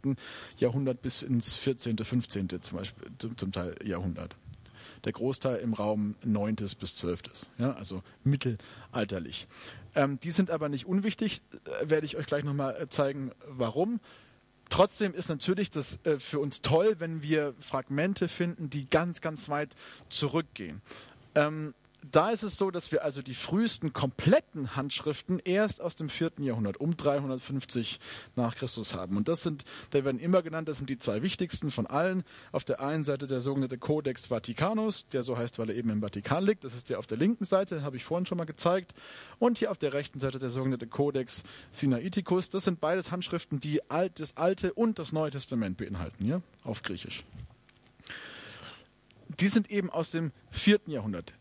[0.55, 2.47] Jahrhundert bis ins 14., 15.
[2.61, 4.37] zum Beispiel, zum, zum Teil Jahrhundert
[5.03, 6.55] der Großteil im Raum 9.
[6.79, 7.21] bis 12.
[7.57, 9.47] Ja, also mittelalterlich.
[9.95, 13.99] Ähm, die sind aber nicht unwichtig, äh, werde ich euch gleich nochmal äh, zeigen, warum.
[14.69, 19.49] trotzdem ist natürlich das äh, für uns toll, wenn wir Fragmente finden, die ganz, ganz
[19.49, 19.75] weit
[20.09, 20.81] zurückgehen.
[21.35, 21.73] Ähm,
[22.09, 26.43] da ist es so, dass wir also die frühesten kompletten Handschriften erst aus dem vierten
[26.43, 27.99] Jahrhundert, um 350
[28.35, 29.17] nach Christus haben.
[29.17, 32.23] Und das sind, da werden immer genannt, das sind die zwei wichtigsten von allen.
[32.51, 36.01] Auf der einen Seite der sogenannte Codex Vaticanus, der so heißt, weil er eben im
[36.01, 36.63] Vatikan liegt.
[36.63, 38.95] Das ist der auf der linken Seite, habe ich vorhin schon mal gezeigt.
[39.37, 42.49] Und hier auf der rechten Seite der sogenannte Codex Sinaiticus.
[42.49, 43.79] Das sind beides Handschriften, die
[44.15, 47.23] das Alte und das Neue Testament beinhalten, ja, auf Griechisch.
[49.39, 51.33] Die sind eben aus dem vierten Jahrhundert.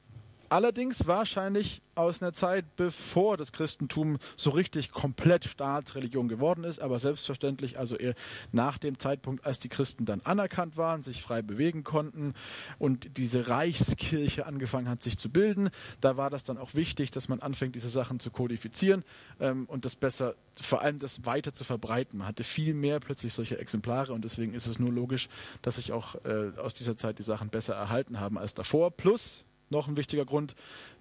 [0.51, 6.99] Allerdings wahrscheinlich aus einer Zeit, bevor das Christentum so richtig komplett Staatsreligion geworden ist, aber
[6.99, 8.15] selbstverständlich also eher
[8.51, 12.35] nach dem Zeitpunkt, als die Christen dann anerkannt waren, sich frei bewegen konnten
[12.81, 15.71] und diese Reichskirche angefangen hat, sich zu bilden.
[16.01, 19.05] Da war das dann auch wichtig, dass man anfängt, diese Sachen zu kodifizieren
[19.39, 22.19] ähm, und das besser, vor allem das weiter zu verbreiten.
[22.19, 25.29] Man hatte viel mehr plötzlich solche Exemplare und deswegen ist es nur logisch,
[25.63, 28.91] dass sich auch äh, aus dieser Zeit die Sachen besser erhalten haben als davor.
[28.91, 30.55] Plus, noch ein wichtiger Grund,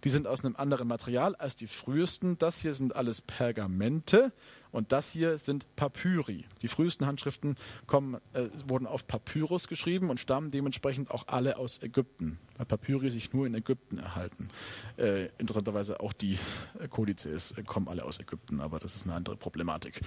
[0.03, 2.38] die sind aus einem anderen Material als die frühesten.
[2.38, 4.32] Das hier sind alles Pergamente
[4.72, 6.45] und das hier sind Papyri.
[6.61, 7.57] Die frühesten Handschriften
[7.88, 13.09] kommen, äh, wurden auf Papyrus geschrieben und stammen dementsprechend auch alle aus Ägypten, weil Papyri
[13.09, 14.49] sich nur in Ägypten erhalten.
[14.97, 16.38] Äh, interessanterweise auch die
[16.80, 20.01] äh, Kodizes äh, kommen alle aus Ägypten, aber das ist eine andere Problematik.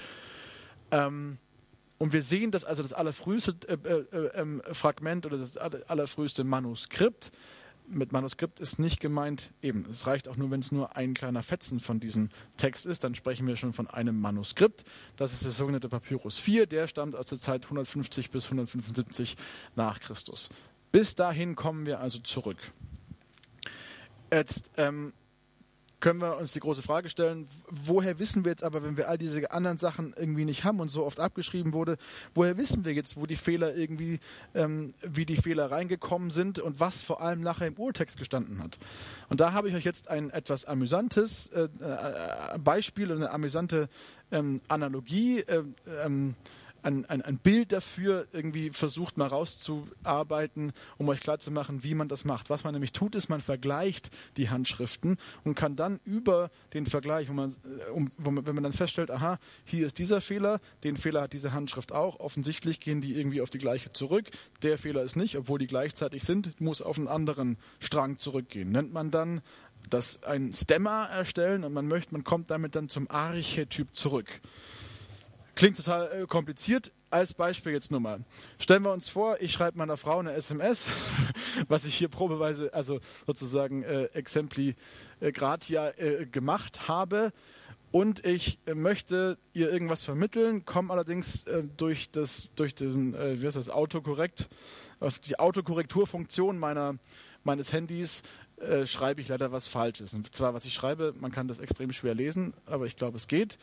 [0.90, 1.38] Ähm,
[2.02, 7.30] und wir sehen, dass also das allerfrühste äh, äh, ähm, Fragment oder das allerfrüheste Manuskript
[7.88, 11.42] mit Manuskript ist nicht gemeint, eben, es reicht auch nur, wenn es nur ein kleiner
[11.42, 14.84] Fetzen von diesem Text ist, dann sprechen wir schon von einem Manuskript.
[15.16, 19.36] Das ist der sogenannte Papyrus 4, der stammt aus der Zeit 150 bis 175
[19.76, 20.48] nach Christus.
[20.90, 22.58] Bis dahin kommen wir also zurück.
[24.30, 25.12] Jetzt ähm,
[26.02, 29.16] können wir uns die große Frage stellen, woher wissen wir jetzt aber, wenn wir all
[29.16, 31.96] diese anderen Sachen irgendwie nicht haben und so oft abgeschrieben wurde,
[32.34, 34.18] woher wissen wir jetzt, wo die Fehler irgendwie,
[34.54, 38.78] ähm, wie die Fehler reingekommen sind und was vor allem nachher im Urtext gestanden hat.
[39.28, 43.88] Und da habe ich euch jetzt ein etwas amüsantes äh, äh, Beispiel, eine amüsante
[44.32, 45.62] ähm, Analogie äh,
[46.04, 46.34] ähm,
[46.82, 52.24] ein, ein, ein Bild dafür irgendwie versucht mal rauszuarbeiten, um euch klarzumachen, wie man das
[52.24, 52.50] macht.
[52.50, 57.28] Was man nämlich tut, ist, man vergleicht die Handschriften und kann dann über den Vergleich,
[57.28, 57.54] wo man, äh,
[58.18, 61.52] wo man, wenn man dann feststellt, aha, hier ist dieser Fehler, den Fehler hat diese
[61.52, 64.30] Handschrift auch, offensichtlich gehen die irgendwie auf die gleiche zurück,
[64.62, 68.70] der Fehler ist nicht, obwohl die gleichzeitig sind, muss auf einen anderen Strang zurückgehen.
[68.70, 69.42] Nennt man dann
[69.90, 74.40] das ein Stemma erstellen und man möchte, man kommt damit dann zum Archetyp zurück.
[75.62, 76.90] Klingt total äh, kompliziert.
[77.08, 78.24] Als Beispiel jetzt nur mal.
[78.58, 80.88] Stellen wir uns vor, ich schreibe meiner Frau eine SMS,
[81.68, 82.98] was ich hier probeweise, also
[83.28, 84.74] sozusagen äh, Exempli
[85.20, 87.32] äh, gratia äh, gemacht habe.
[87.92, 93.40] Und ich äh, möchte ihr irgendwas vermitteln, komme allerdings äh, durch, das, durch diesen, äh,
[93.40, 94.48] wie heißt das, Autokorrekt,
[94.98, 96.96] auf die Autokorrekturfunktion meiner,
[97.44, 98.24] meines Handys
[98.56, 100.12] äh, schreibe ich leider was Falsches.
[100.12, 103.28] Und zwar, was ich schreibe, man kann das extrem schwer lesen, aber ich glaube, es
[103.28, 103.58] geht.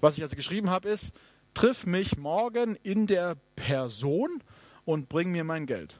[0.00, 1.12] Was ich also geschrieben habe, ist,
[1.56, 4.42] triff mich morgen in der Person
[4.84, 5.98] und bring mir mein Geld.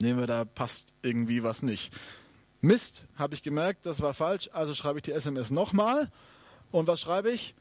[0.00, 1.94] Nehmen wir, da passt irgendwie was nicht.
[2.60, 6.10] Mist, habe ich gemerkt, das war falsch, also schreibe ich die SMS nochmal.
[6.72, 7.54] Und was schreibe ich?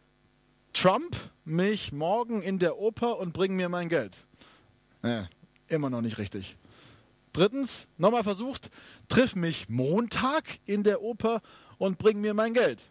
[0.73, 4.25] Trump mich morgen in der Oper und bring mir mein Geld.
[5.03, 5.25] Äh,
[5.67, 6.57] immer noch nicht richtig.
[7.33, 8.71] Drittens, nochmal versucht,
[9.09, 11.43] triff mich Montag in der Oper
[11.77, 12.89] und bring mir mein Geld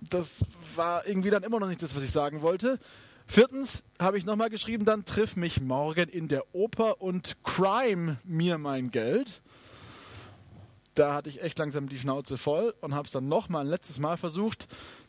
[0.00, 0.44] das
[0.74, 2.78] war irgendwie dann immer noch nicht das, was ich sagen wollte.
[3.26, 8.58] Viertens habe ich nochmal geschrieben, dann triff mich morgen in der Oper und crime mir
[8.58, 9.42] mein Geld.
[10.94, 14.00] Da hatte ich echt langsam die Schnauze voll und habe es dann nochmal ein letztes
[14.00, 14.66] Mal versucht.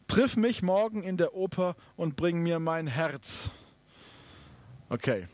[0.07, 3.49] Triff mich morgen in der Oper und bring mir mein Herz.
[4.89, 5.27] Okay,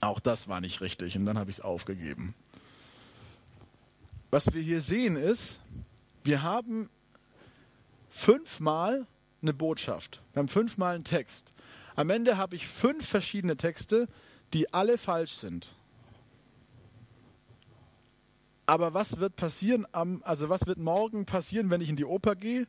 [0.00, 2.34] auch das war nicht richtig und dann habe ich es aufgegeben.
[4.30, 5.58] Was wir hier sehen ist,
[6.22, 6.88] wir haben
[8.10, 9.06] fünfmal
[9.40, 10.20] eine Botschaft.
[10.32, 11.54] Wir haben fünfmal einen Text.
[11.96, 14.08] Am Ende habe ich fünf verschiedene Texte,
[14.52, 15.68] die alle falsch sind.
[18.66, 22.36] Aber was wird passieren am, also was wird morgen passieren, wenn ich in die Oper
[22.36, 22.68] gehe?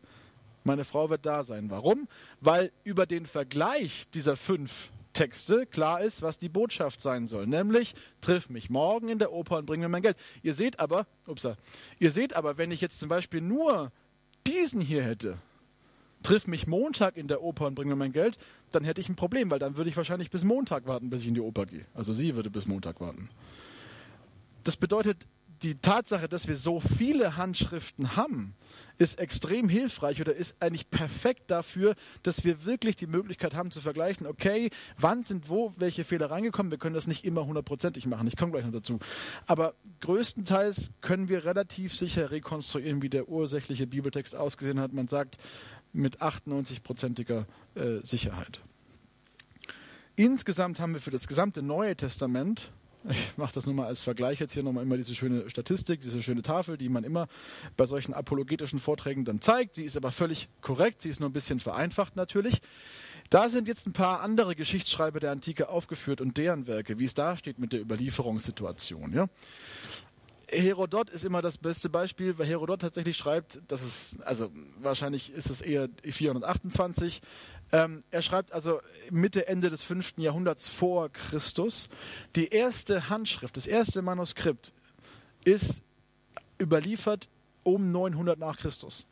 [0.63, 1.69] Meine Frau wird da sein.
[1.69, 2.07] Warum?
[2.39, 7.45] Weil über den Vergleich dieser fünf Texte klar ist, was die Botschaft sein soll.
[7.45, 10.17] Nämlich, triff mich morgen in der Oper und bring mir mein Geld.
[10.41, 11.57] Ihr seht aber, upsa,
[11.99, 13.91] ihr seht aber, wenn ich jetzt zum Beispiel nur
[14.47, 15.37] diesen hier hätte,
[16.23, 18.37] triff mich Montag in der Oper und bring mir mein Geld,
[18.71, 21.27] dann hätte ich ein Problem, weil dann würde ich wahrscheinlich bis Montag warten, bis ich
[21.27, 21.85] in die Oper gehe.
[21.93, 23.29] Also sie würde bis Montag warten.
[24.63, 25.25] Das bedeutet,
[25.63, 28.55] die Tatsache, dass wir so viele Handschriften haben,
[28.97, 33.81] ist extrem hilfreich oder ist eigentlich perfekt dafür, dass wir wirklich die Möglichkeit haben zu
[33.81, 36.71] vergleichen, okay, wann sind wo welche Fehler reingekommen.
[36.71, 38.99] Wir können das nicht immer hundertprozentig machen, ich komme gleich noch dazu.
[39.45, 44.93] Aber größtenteils können wir relativ sicher rekonstruieren, wie der ursächliche Bibeltext ausgesehen hat.
[44.93, 45.37] Man sagt
[45.93, 47.45] mit 98-prozentiger
[47.75, 48.61] äh, Sicherheit.
[50.15, 52.71] Insgesamt haben wir für das gesamte Neue Testament
[53.09, 56.21] ich mache das nur mal als Vergleich jetzt hier nochmal immer diese schöne Statistik, diese
[56.21, 57.27] schöne Tafel, die man immer
[57.77, 59.75] bei solchen apologetischen Vorträgen dann zeigt.
[59.75, 62.61] Sie ist aber völlig korrekt, sie ist nur ein bisschen vereinfacht natürlich.
[63.29, 67.13] Da sind jetzt ein paar andere Geschichtsschreiber der Antike aufgeführt und deren Werke, wie es
[67.13, 69.13] da steht mit der Überlieferungssituation.
[69.13, 69.29] Ja?
[70.51, 75.49] Herodot ist immer das beste Beispiel, weil Herodot tatsächlich schreibt, dass es, also wahrscheinlich ist
[75.49, 77.21] es eher 428,
[77.71, 80.15] ähm, er schreibt also Mitte, Ende des 5.
[80.17, 81.89] Jahrhunderts vor Christus.
[82.35, 84.73] Die erste Handschrift, das erste Manuskript
[85.45, 85.81] ist
[86.61, 87.29] überliefert
[87.63, 89.05] um 900 nach Christus.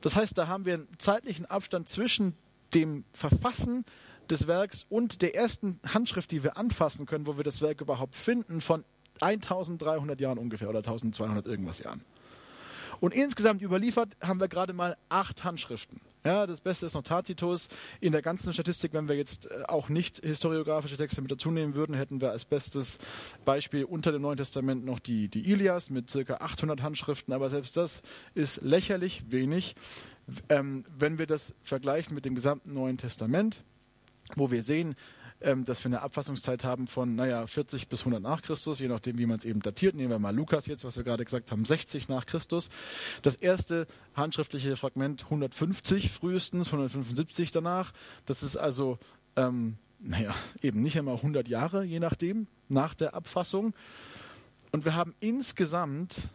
[0.00, 2.34] Das heißt, da haben wir einen zeitlichen Abstand zwischen
[2.74, 3.84] dem Verfassen
[4.30, 8.16] des Werks und der ersten Handschrift, die wir anfassen können, wo wir das Werk überhaupt
[8.16, 8.84] finden, von
[9.20, 12.02] 1300 Jahren ungefähr oder 1200 irgendwas Jahren.
[13.00, 16.00] Und insgesamt überliefert haben wir gerade mal acht Handschriften.
[16.26, 17.68] Ja, das Beste ist noch Tacitus.
[18.00, 21.74] In der ganzen Statistik, wenn wir jetzt äh, auch nicht historiografische Texte mit dazu nehmen
[21.74, 22.98] würden, hätten wir als bestes
[23.44, 27.32] Beispiel unter dem Neuen Testament noch die, die Ilias mit circa 800 Handschriften.
[27.32, 28.02] Aber selbst das
[28.34, 29.76] ist lächerlich wenig,
[30.48, 33.62] ähm, wenn wir das vergleichen mit dem gesamten Neuen Testament,
[34.34, 34.96] wo wir sehen,
[35.46, 39.16] ähm, dass wir eine Abfassungszeit haben von, naja, 40 bis 100 nach Christus, je nachdem,
[39.16, 39.94] wie man es eben datiert.
[39.94, 42.68] Nehmen wir mal Lukas jetzt, was wir gerade gesagt haben, 60 nach Christus.
[43.22, 47.92] Das erste handschriftliche Fragment 150 frühestens, 175 danach.
[48.26, 48.98] Das ist also,
[49.36, 53.72] ähm, naja, eben nicht einmal 100 Jahre, je nachdem, nach der Abfassung.
[54.72, 56.28] Und wir haben insgesamt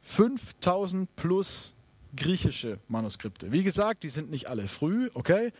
[0.00, 1.73] 5000 plus
[2.16, 3.52] griechische Manuskripte.
[3.52, 5.52] Wie gesagt, die sind nicht alle früh, okay?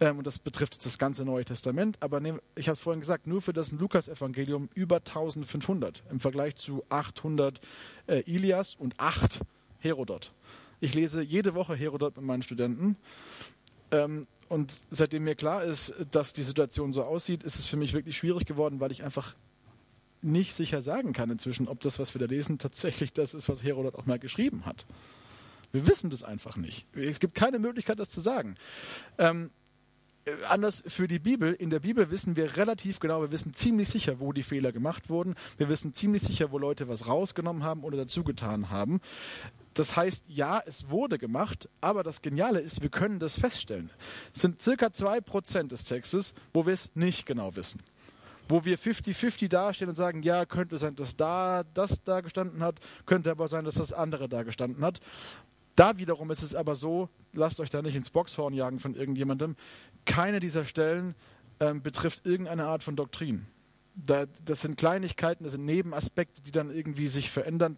[0.00, 1.96] Ähm, und das betrifft das ganze Neue Testament.
[2.00, 6.56] Aber nehm, ich habe es vorhin gesagt, nur für das Lukas-Evangelium über 1500 im Vergleich
[6.56, 7.60] zu 800
[8.06, 9.40] äh, Ilias und 8
[9.78, 10.32] Herodot.
[10.80, 12.96] Ich lese jede Woche Herodot mit meinen Studenten.
[13.90, 17.92] Ähm, und seitdem mir klar ist, dass die Situation so aussieht, ist es für mich
[17.92, 19.34] wirklich schwierig geworden, weil ich einfach
[20.22, 23.62] nicht sicher sagen kann inzwischen, ob das, was wir da lesen, tatsächlich das ist, was
[23.62, 24.86] Herodot auch mal geschrieben hat.
[25.76, 26.86] Wir wissen das einfach nicht.
[26.94, 28.54] Es gibt keine Möglichkeit, das zu sagen.
[29.18, 29.50] Ähm,
[30.24, 31.52] äh, anders für die Bibel.
[31.52, 35.10] In der Bibel wissen wir relativ genau, wir wissen ziemlich sicher, wo die Fehler gemacht
[35.10, 35.34] wurden.
[35.58, 39.02] Wir wissen ziemlich sicher, wo Leute was rausgenommen haben oder dazugetan haben.
[39.74, 43.90] Das heißt, ja, es wurde gemacht, aber das Geniale ist, wir können das feststellen.
[44.34, 47.82] Es sind circa zwei Prozent des Textes, wo wir es nicht genau wissen
[48.48, 52.80] wo wir 50-50 dastehen und sagen, ja, könnte sein, dass da das da gestanden hat,
[53.04, 55.00] könnte aber sein, dass das andere da gestanden hat.
[55.76, 59.56] Da wiederum ist es aber so, lasst euch da nicht ins Boxhorn jagen von irgendjemandem,
[60.06, 61.14] keine dieser Stellen
[61.60, 63.46] ähm, betrifft irgendeine Art von Doktrin.
[63.94, 67.76] Da, das sind Kleinigkeiten, das sind Nebenaspekte, die dann irgendwie sich verändern.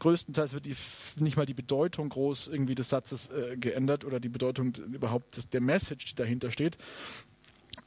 [0.00, 0.74] Größtenteils wird die,
[1.20, 5.50] nicht mal die Bedeutung groß irgendwie des Satzes äh, geändert oder die Bedeutung überhaupt des,
[5.50, 6.78] der Message, die dahinter steht.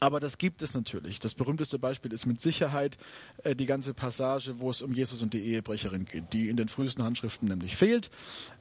[0.05, 1.19] Aber das gibt es natürlich.
[1.19, 2.99] Das berühmteste Beispiel ist mit Sicherheit
[3.43, 6.67] äh, die ganze Passage, wo es um Jesus und die Ehebrecherin geht, die in den
[6.67, 8.11] frühesten Handschriften nämlich fehlt.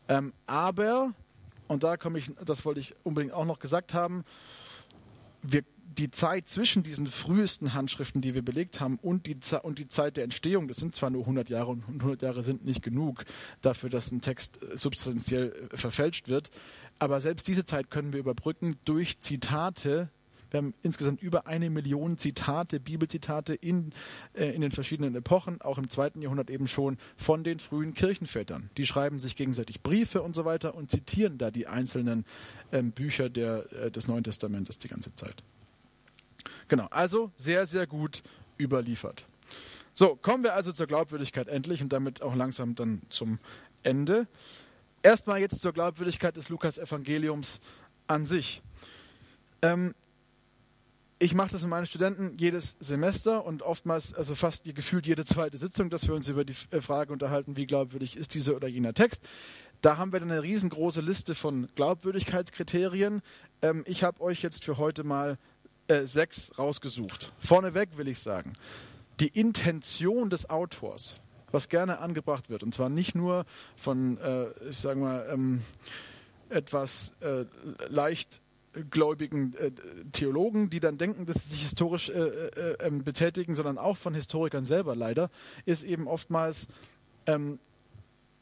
[0.09, 1.13] Ähm, aber,
[1.69, 4.25] und da komme ich, das wollte ich unbedingt auch noch gesagt haben,
[5.43, 5.65] wir,
[5.99, 10.17] die Zeit zwischen diesen frühesten Handschriften, die wir belegt haben, und die, und die Zeit
[10.17, 13.27] der Entstehung, das sind zwar nur 100 Jahre und 100 Jahre sind nicht genug
[13.61, 16.51] dafür, dass ein Text äh, substanziell äh, verfälscht wird,
[16.99, 20.09] aber selbst diese Zeit können wir überbrücken durch Zitate
[20.55, 23.93] wir haben insgesamt über eine Million Zitate, Bibelzitate in,
[24.35, 28.71] äh, in den verschiedenen Epochen, auch im zweiten Jahrhundert eben schon von den frühen Kirchenvätern.
[28.77, 32.25] Die schreiben sich gegenseitig Briefe und so weiter und zitieren da die einzelnen
[32.71, 35.43] ähm, Bücher der, äh, des Neuen Testamentes die ganze Zeit.
[36.69, 38.23] Genau, also sehr, sehr gut
[38.57, 39.27] überliefert.
[39.93, 43.41] So, kommen wir also zur Glaubwürdigkeit endlich und damit auch langsam dann zum
[43.83, 44.29] Ende.
[45.03, 47.61] Erstmal jetzt zur Glaubwürdigkeit des Lukas-Evangeliums
[48.07, 48.63] an sich.
[49.63, 49.95] Ähm,
[51.25, 55.57] ich mache das mit meinen Studenten jedes Semester und oftmals, also fast gefühlt jede zweite
[55.57, 58.93] Sitzung, dass wir uns über die äh, Frage unterhalten, wie glaubwürdig ist dieser oder jener
[58.93, 59.23] Text.
[59.81, 63.23] Da haben wir dann eine riesengroße Liste von Glaubwürdigkeitskriterien.
[63.63, 65.39] Ähm, ich habe euch jetzt für heute mal
[65.89, 67.33] äh, sechs rausgesucht.
[67.39, 68.53] Vorneweg will ich sagen,
[69.19, 71.17] die Intention des Autors,
[71.51, 73.47] was gerne angebracht wird, und zwar nicht nur
[73.77, 75.63] von, äh, ich sage mal, ähm,
[76.51, 77.47] etwas äh,
[77.89, 78.43] leicht
[78.91, 79.71] gläubigen äh,
[80.13, 84.15] Theologen, die dann denken, dass sie sich historisch äh, äh, ähm, betätigen, sondern auch von
[84.15, 85.31] Historikern selber leider,
[85.65, 86.69] ist eben oftmals
[87.27, 87.59] ähm,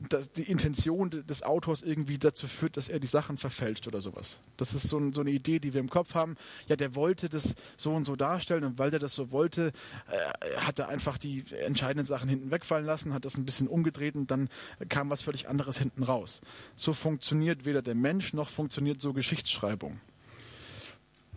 [0.08, 4.40] dass die Intention des Autors irgendwie dazu führt, dass er die Sachen verfälscht oder sowas.
[4.56, 6.36] Das ist so, ein, so, eine Idee, die wir im Kopf haben.
[6.66, 9.72] Ja, der wollte das so und so darstellen und weil der das so wollte,
[10.10, 14.14] äh, hat er einfach die entscheidenden Sachen hinten wegfallen lassen, hat das ein bisschen umgedreht
[14.14, 14.48] und dann
[14.88, 16.40] kam was völlig anderes hinten raus.
[16.76, 20.00] So funktioniert weder der Mensch noch funktioniert so Geschichtsschreibung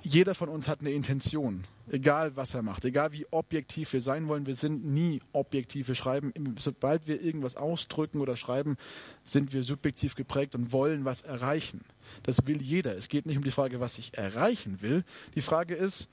[0.05, 4.27] jeder von uns hat eine Intention, egal was er macht, egal wie objektiv wir sein
[4.27, 4.45] wollen.
[4.45, 5.87] Wir sind nie objektiv.
[5.87, 8.77] Wir schreiben, sobald wir irgendwas ausdrücken oder schreiben,
[9.23, 11.81] sind wir subjektiv geprägt und wollen was erreichen.
[12.21, 12.95] Das will jeder.
[12.95, 15.03] Es geht nicht um die Frage, was ich erreichen will.
[15.33, 16.07] Die Frage ist,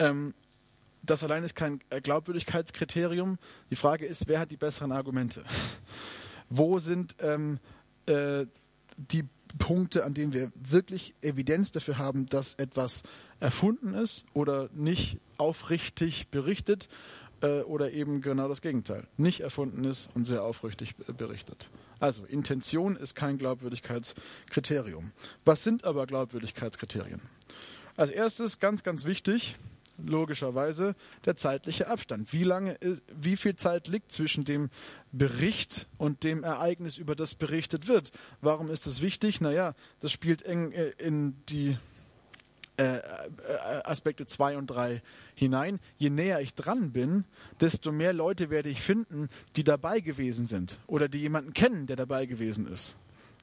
[0.00, 0.34] ähm,
[1.04, 3.38] das allein ist kein Glaubwürdigkeitskriterium.
[3.70, 5.44] Die Frage ist, wer hat die besseren Argumente?
[6.50, 7.60] Wo sind ähm,
[8.06, 8.46] äh,
[8.96, 9.24] die
[9.58, 13.02] Punkte, an denen wir wirklich Evidenz dafür haben, dass etwas
[13.40, 16.88] erfunden ist oder nicht aufrichtig berichtet
[17.40, 21.68] äh, oder eben genau das Gegenteil, nicht erfunden ist und sehr aufrichtig berichtet.
[22.00, 25.12] Also Intention ist kein Glaubwürdigkeitskriterium.
[25.44, 27.22] Was sind aber Glaubwürdigkeitskriterien?
[27.96, 29.56] Als erstes ganz, ganz wichtig,
[29.98, 32.32] logischerweise der zeitliche Abstand.
[32.32, 34.70] Wie lange, ist, wie viel Zeit liegt zwischen dem
[35.12, 38.12] Bericht und dem Ereignis, über das berichtet wird?
[38.40, 39.40] Warum ist das wichtig?
[39.40, 41.76] Naja, das spielt eng äh, in die
[42.78, 43.00] äh, äh,
[43.84, 45.02] Aspekte 2 und 3
[45.34, 45.78] hinein.
[45.98, 47.24] Je näher ich dran bin,
[47.60, 51.96] desto mehr Leute werde ich finden, die dabei gewesen sind oder die jemanden kennen, der
[51.96, 52.96] dabei gewesen ist.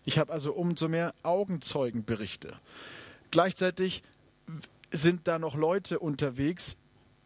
[0.03, 2.53] Ich habe also umso mehr Augenzeugenberichte.
[3.29, 4.01] Gleichzeitig
[4.91, 6.77] sind da noch Leute unterwegs,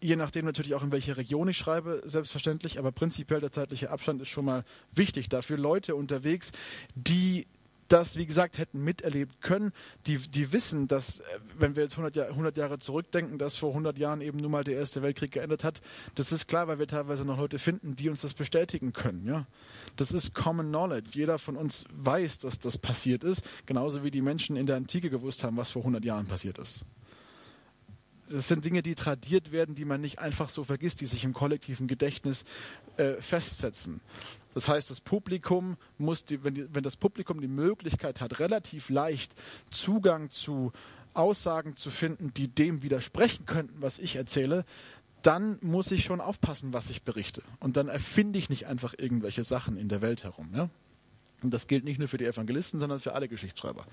[0.01, 4.21] je nachdem natürlich auch in welche Region ich schreibe, selbstverständlich, aber prinzipiell der zeitliche Abstand
[4.21, 5.57] ist schon mal wichtig dafür.
[5.57, 6.51] Leute unterwegs,
[6.95, 7.47] die
[7.87, 9.71] das, wie gesagt, hätten miterlebt können,
[10.07, 11.23] die, die wissen, dass, äh,
[11.57, 14.63] wenn wir jetzt 100, Jahr, 100 Jahre zurückdenken, dass vor 100 Jahren eben nun mal
[14.63, 15.81] der Erste Weltkrieg geendet hat,
[16.15, 19.27] das ist klar, weil wir teilweise noch Leute finden, die uns das bestätigen können.
[19.27, 19.45] Ja?
[19.95, 21.11] Das ist Common Knowledge.
[21.13, 25.09] Jeder von uns weiß, dass das passiert ist, genauso wie die Menschen in der Antike
[25.09, 26.85] gewusst haben, was vor 100 Jahren passiert ist
[28.33, 31.33] das sind Dinge, die tradiert werden, die man nicht einfach so vergisst, die sich im
[31.33, 32.45] kollektiven Gedächtnis
[32.97, 34.01] äh, festsetzen.
[34.55, 38.89] Das heißt, das Publikum muss, die, wenn, die, wenn das Publikum die Möglichkeit hat, relativ
[38.89, 39.33] leicht
[39.69, 40.71] Zugang zu
[41.13, 44.65] Aussagen zu finden, die dem widersprechen könnten, was ich erzähle,
[45.21, 47.43] dann muss ich schon aufpassen, was ich berichte.
[47.59, 50.49] Und dann erfinde ich nicht einfach irgendwelche Sachen in der Welt herum.
[50.55, 50.69] Ja?
[51.43, 53.85] Und das gilt nicht nur für die Evangelisten, sondern für alle Geschichtsschreiber.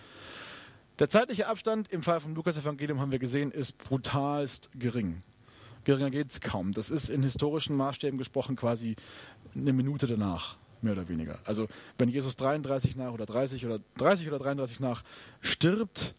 [1.00, 5.22] Der zeitliche Abstand im Fall vom Lukas-Evangelium haben wir gesehen, ist brutalst gering.
[5.84, 6.74] Geringer geht es kaum.
[6.74, 8.96] Das ist in historischen Maßstäben gesprochen quasi
[9.54, 11.38] eine Minute danach, mehr oder weniger.
[11.46, 15.02] Also wenn Jesus 33 nach oder 30 oder 30 oder 33 nach
[15.40, 16.14] stirbt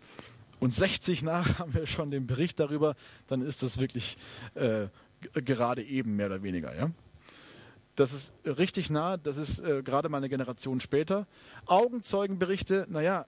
[0.60, 2.96] und 60 nach haben wir schon den Bericht darüber,
[3.28, 4.18] dann ist das wirklich
[4.56, 4.88] äh,
[5.34, 6.90] gerade eben mehr oder weniger, ja.
[7.96, 11.28] Das ist richtig nah, das ist äh, gerade mal eine Generation später.
[11.68, 13.28] Augenzeugenberichte, naja,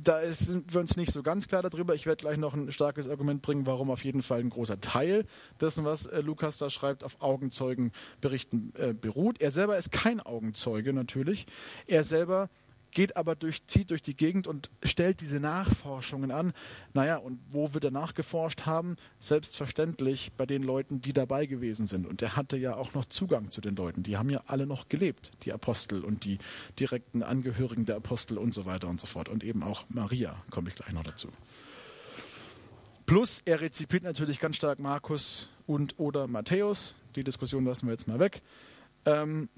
[0.00, 1.94] da sind wir uns nicht so ganz klar darüber.
[1.94, 5.24] Ich werde gleich noch ein starkes Argument bringen, warum auf jeden Fall ein großer Teil
[5.60, 9.40] dessen, was äh, Lukas da schreibt, auf Augenzeugenberichten äh, beruht.
[9.40, 11.46] Er selber ist kein Augenzeuge natürlich.
[11.86, 12.48] Er selber
[12.90, 16.52] geht aber durch, zieht durch die Gegend und stellt diese Nachforschungen an.
[16.94, 18.96] Naja, und wo wir danach geforscht haben?
[19.18, 22.06] Selbstverständlich bei den Leuten, die dabei gewesen sind.
[22.06, 24.02] Und er hatte ja auch noch Zugang zu den Leuten.
[24.02, 26.38] Die haben ja alle noch gelebt, die Apostel und die
[26.78, 29.28] direkten Angehörigen der Apostel und so weiter und so fort.
[29.28, 31.28] Und eben auch Maria, komme ich gleich noch dazu.
[33.06, 36.94] Plus, er rezipiert natürlich ganz stark Markus und oder Matthäus.
[37.16, 38.42] Die Diskussion lassen wir jetzt mal weg.
[39.06, 39.48] Ähm,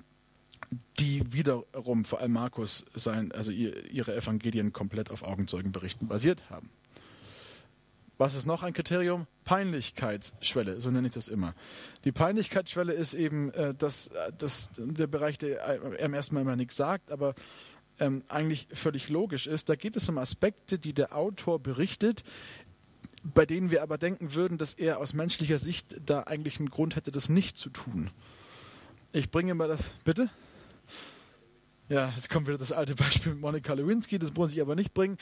[0.98, 6.70] die wiederum, vor allem Markus, sein, also ihre Evangelien komplett auf Augenzeugenberichten basiert haben.
[8.18, 9.26] Was ist noch ein Kriterium?
[9.44, 11.54] Peinlichkeitsschwelle, so nenne ich das immer.
[12.04, 17.10] Die Peinlichkeitsschwelle ist eben, äh, dass, dass der Bereich, der einem erstmal immer nichts sagt,
[17.10, 17.34] aber
[17.98, 19.70] ähm, eigentlich völlig logisch ist.
[19.70, 22.24] Da geht es um Aspekte, die der Autor berichtet,
[23.22, 26.96] bei denen wir aber denken würden, dass er aus menschlicher Sicht da eigentlich einen Grund
[26.96, 28.10] hätte, das nicht zu tun.
[29.12, 29.92] Ich bringe mal das.
[30.04, 30.30] Bitte?
[31.90, 34.94] Ja, jetzt kommt wieder das alte Beispiel mit Monika Lewinsky, das muss ich aber nicht
[34.94, 35.18] bringen.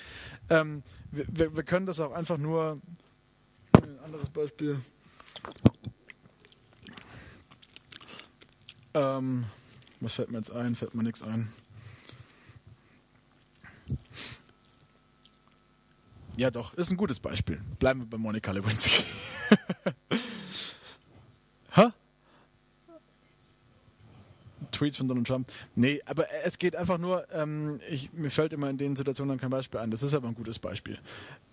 [0.51, 2.79] Ähm, wir, wir, können das auch einfach nur.
[3.73, 4.79] Ein anderes Beispiel.
[8.93, 9.47] Ähm,
[10.01, 10.77] was fällt mir jetzt ein?
[10.77, 11.51] Fällt mir nichts ein.
[16.37, 17.63] Ja, doch, ist ein gutes Beispiel.
[17.79, 19.05] Bleiben wir bei Monika Lewinsky.
[24.79, 25.49] Tweets von Donald Trump.
[25.75, 29.41] Nee, aber es geht einfach nur, ähm, ich, mir fällt immer in den Situationen dann
[29.41, 29.91] kein Beispiel ein.
[29.91, 30.99] Das ist aber ein gutes Beispiel.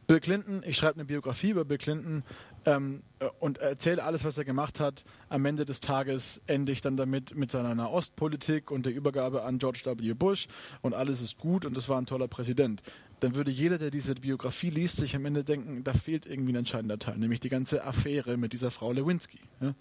[0.07, 2.23] Bill Clinton, ich schreibe eine Biografie über Bill Clinton
[2.65, 3.01] ähm,
[3.39, 5.03] und erzähle alles, was er gemacht hat.
[5.29, 9.57] Am Ende des Tages ende ich dann damit mit seiner Nahostpolitik und der Übergabe an
[9.57, 10.13] George W.
[10.13, 10.47] Bush
[10.81, 12.83] und alles ist gut und das war ein toller Präsident.
[13.21, 16.57] Dann würde jeder, der diese Biografie liest, sich am Ende denken, da fehlt irgendwie ein
[16.57, 19.39] entscheidender Teil, nämlich die ganze Affäre mit dieser Frau Lewinsky.
[19.61, 19.73] Ja?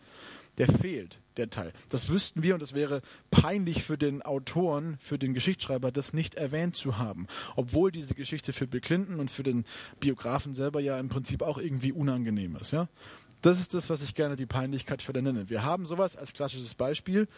[0.58, 1.72] Der fehlt, der Teil.
[1.88, 6.34] Das wüssten wir und es wäre peinlich für den Autoren, für den Geschichtsschreiber, das nicht
[6.36, 7.26] erwähnt zu haben.
[7.56, 9.64] Obwohl diese Geschichte für Bill Clinton und für den
[10.00, 12.72] Biografen selber ja im Prinzip auch irgendwie unangenehm ist.
[12.72, 12.88] Ja?
[13.42, 15.50] Das ist das, was ich gerne die Peinlichkeit für den nenne.
[15.50, 17.28] Wir haben sowas als klassisches Beispiel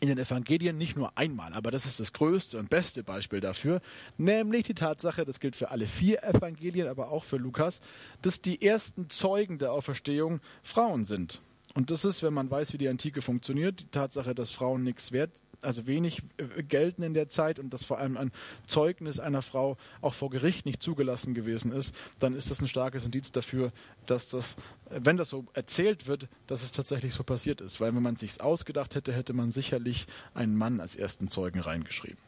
[0.00, 3.80] in den Evangelien nicht nur einmal, aber das ist das größte und beste Beispiel dafür,
[4.16, 7.80] nämlich die Tatsache, das gilt für alle vier Evangelien, aber auch für Lukas,
[8.22, 11.40] dass die ersten Zeugen der Auferstehung Frauen sind.
[11.78, 15.12] Und das ist, wenn man weiß, wie die Antike funktioniert, die Tatsache, dass Frauen nichts
[15.12, 15.30] wert,
[15.62, 18.32] also wenig äh, gelten in der Zeit und dass vor allem ein
[18.66, 23.04] Zeugnis einer Frau auch vor Gericht nicht zugelassen gewesen ist, dann ist das ein starkes
[23.04, 23.70] Indiz dafür,
[24.06, 24.56] dass das,
[24.90, 27.80] wenn das so erzählt wird, dass es tatsächlich so passiert ist.
[27.80, 32.18] Weil wenn man sich's ausgedacht hätte, hätte man sicherlich einen Mann als ersten Zeugen reingeschrieben.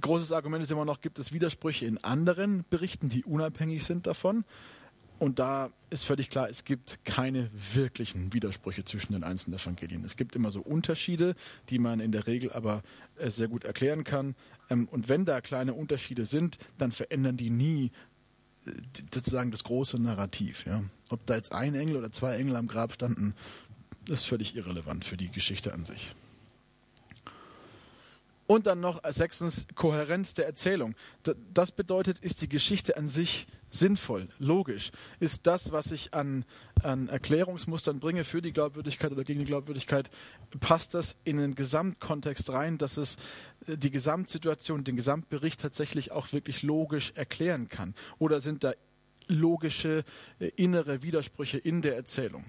[0.00, 4.44] Großes Argument ist immer noch, gibt es Widersprüche in anderen Berichten, die unabhängig sind davon.
[5.18, 10.04] Und da ist völlig klar, es gibt keine wirklichen Widersprüche zwischen den einzelnen Evangelien.
[10.04, 11.34] Es gibt immer so Unterschiede,
[11.70, 12.82] die man in der Regel aber
[13.16, 14.34] äh, sehr gut erklären kann.
[14.70, 17.92] Ähm, und wenn da kleine Unterschiede sind, dann verändern die nie
[18.66, 18.72] äh,
[19.12, 20.64] sozusagen das große Narrativ.
[21.08, 23.34] Ob da jetzt ein Engel oder zwei Engel am Grab standen,
[24.08, 26.14] ist völlig irrelevant für die Geschichte an sich.
[28.46, 30.94] Und dann noch sechstens Kohärenz der Erzählung.
[31.54, 34.92] Das bedeutet, ist die Geschichte an sich sinnvoll, logisch?
[35.20, 36.44] Ist das, was ich an,
[36.82, 40.10] an Erklärungsmustern bringe für die Glaubwürdigkeit oder gegen die Glaubwürdigkeit,
[40.60, 43.16] passt das in den Gesamtkontext rein, dass es
[43.66, 47.94] äh, die Gesamtsituation, den Gesamtbericht tatsächlich auch wirklich logisch erklären kann?
[48.18, 48.72] Oder sind da
[49.26, 50.04] logische
[50.38, 52.44] äh, innere Widersprüche in der Erzählung?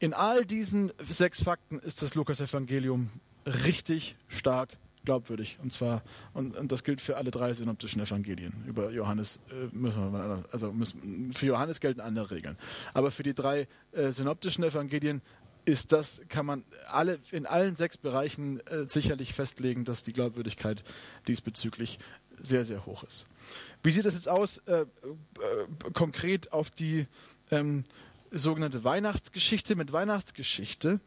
[0.00, 3.10] In all diesen sechs Fakten ist das Lukas-Evangelium
[3.46, 5.58] richtig stark glaubwürdig.
[5.62, 8.64] Und zwar, und, und, das gilt für alle drei synoptischen Evangelien.
[8.66, 12.56] Über Johannes äh, müssen wir also müssen, für Johannes gelten andere Regeln.
[12.94, 15.22] Aber für die drei äh, synoptischen Evangelien
[15.64, 20.82] ist das, kann man alle, in allen sechs Bereichen äh, sicherlich festlegen, dass die Glaubwürdigkeit
[21.28, 21.98] diesbezüglich
[22.42, 23.26] sehr, sehr hoch ist.
[23.82, 24.86] Wie sieht das jetzt aus, äh, äh,
[25.92, 27.06] konkret auf die
[27.50, 27.84] ähm,
[28.32, 31.00] sogenannte Weihnachtsgeschichte mit Weihnachtsgeschichte.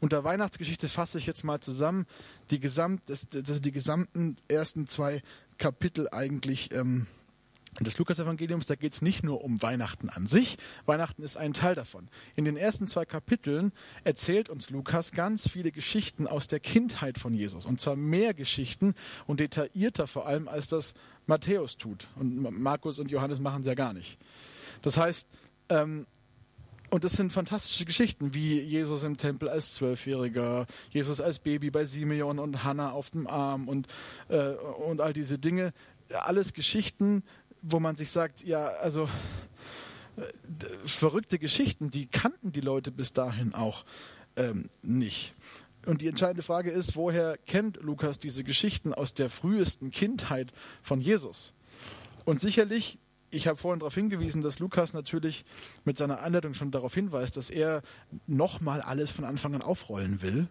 [0.00, 2.06] Unter Weihnachtsgeschichte fasse ich jetzt mal zusammen
[2.50, 5.22] die, gesamt, das, das die gesamten ersten zwei
[5.58, 7.06] Kapitel eigentlich ähm,
[7.80, 8.66] des Lukas-Evangeliums.
[8.66, 10.58] Da geht es nicht nur um Weihnachten an sich.
[10.84, 12.08] Weihnachten ist ein Teil davon.
[12.36, 13.72] In den ersten zwei Kapiteln
[14.04, 17.64] erzählt uns Lukas ganz viele Geschichten aus der Kindheit von Jesus.
[17.64, 18.94] Und zwar mehr Geschichten
[19.26, 20.94] und detaillierter vor allem, als das
[21.26, 22.08] Matthäus tut.
[22.16, 24.18] Und Markus und Johannes machen es ja gar nicht.
[24.82, 25.26] Das heißt,
[25.68, 26.06] ähm,
[26.92, 31.86] und das sind fantastische Geschichten, wie Jesus im Tempel als Zwölfjähriger, Jesus als Baby bei
[31.86, 33.86] Simeon und Hannah auf dem Arm und,
[34.28, 35.72] äh, und all diese Dinge.
[36.10, 37.22] Alles Geschichten,
[37.62, 39.08] wo man sich sagt, ja, also
[40.18, 43.86] äh, verrückte Geschichten, die kannten die Leute bis dahin auch
[44.36, 45.34] ähm, nicht.
[45.86, 51.00] Und die entscheidende Frage ist, woher kennt Lukas diese Geschichten aus der frühesten Kindheit von
[51.00, 51.54] Jesus?
[52.26, 52.98] Und sicherlich
[53.32, 55.44] ich habe vorhin darauf hingewiesen, dass Lukas natürlich
[55.84, 57.82] mit seiner Einleitung schon darauf hinweist, dass er
[58.26, 60.48] nochmal alles von Anfang an aufrollen will.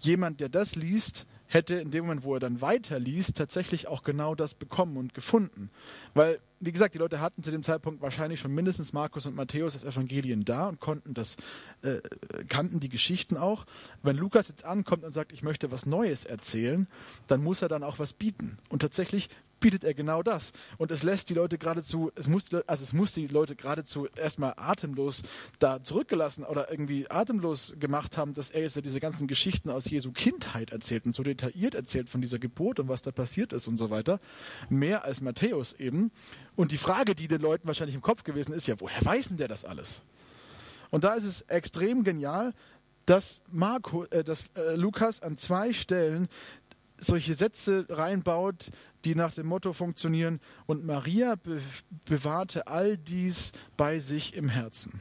[0.00, 4.34] Jemand, der das liest, hätte in dem Moment, wo er dann weiterliest, tatsächlich auch genau
[4.34, 5.70] das bekommen und gefunden.
[6.14, 9.74] Weil, wie gesagt, die Leute hatten zu dem Zeitpunkt wahrscheinlich schon mindestens Markus und Matthäus
[9.74, 11.36] als Evangelien da und konnten das,
[11.82, 11.98] äh,
[12.48, 13.66] kannten die Geschichten auch.
[14.02, 16.88] Wenn Lukas jetzt ankommt und sagt, ich möchte was Neues erzählen,
[17.26, 18.58] dann muss er dann auch was bieten.
[18.70, 19.28] Und tatsächlich
[19.62, 20.52] bietet er genau das.
[20.76, 24.52] Und es lässt die Leute geradezu, es muss, also es muss die Leute geradezu erstmal
[24.58, 25.22] atemlos
[25.58, 30.12] da zurückgelassen oder irgendwie atemlos gemacht haben, dass er jetzt diese ganzen Geschichten aus Jesu
[30.12, 33.78] Kindheit erzählt und so detailliert erzählt von dieser Geburt und was da passiert ist und
[33.78, 34.20] so weiter.
[34.68, 36.10] Mehr als Matthäus eben.
[36.56, 39.38] Und die Frage, die den Leuten wahrscheinlich im Kopf gewesen ist, ja, woher weiß denn
[39.38, 40.02] der das alles?
[40.90, 42.52] Und da ist es extrem genial,
[43.06, 46.28] dass, Marco, äh, dass äh, Lukas an zwei Stellen
[47.04, 48.70] solche Sätze reinbaut,
[49.04, 51.60] die nach dem Motto funktionieren, und Maria be
[52.04, 55.00] bewahrte all dies bei sich im Herzen.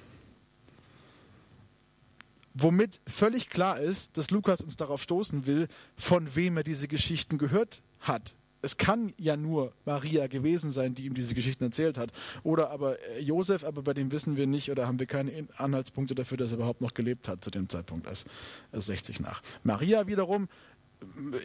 [2.54, 7.38] Womit völlig klar ist, dass Lukas uns darauf stoßen will, von wem er diese Geschichten
[7.38, 12.12] gehört hat es kann ja nur Maria gewesen sein, die ihm diese Geschichten erzählt hat.
[12.44, 16.16] Oder aber äh, Josef, aber bei dem wissen wir nicht oder haben wir keine Anhaltspunkte
[16.16, 18.26] dafür, dass er überhaupt noch gelebt hat zu dem Zeitpunkt als,
[18.72, 19.42] als 60 nach.
[19.64, 20.48] Maria wiederum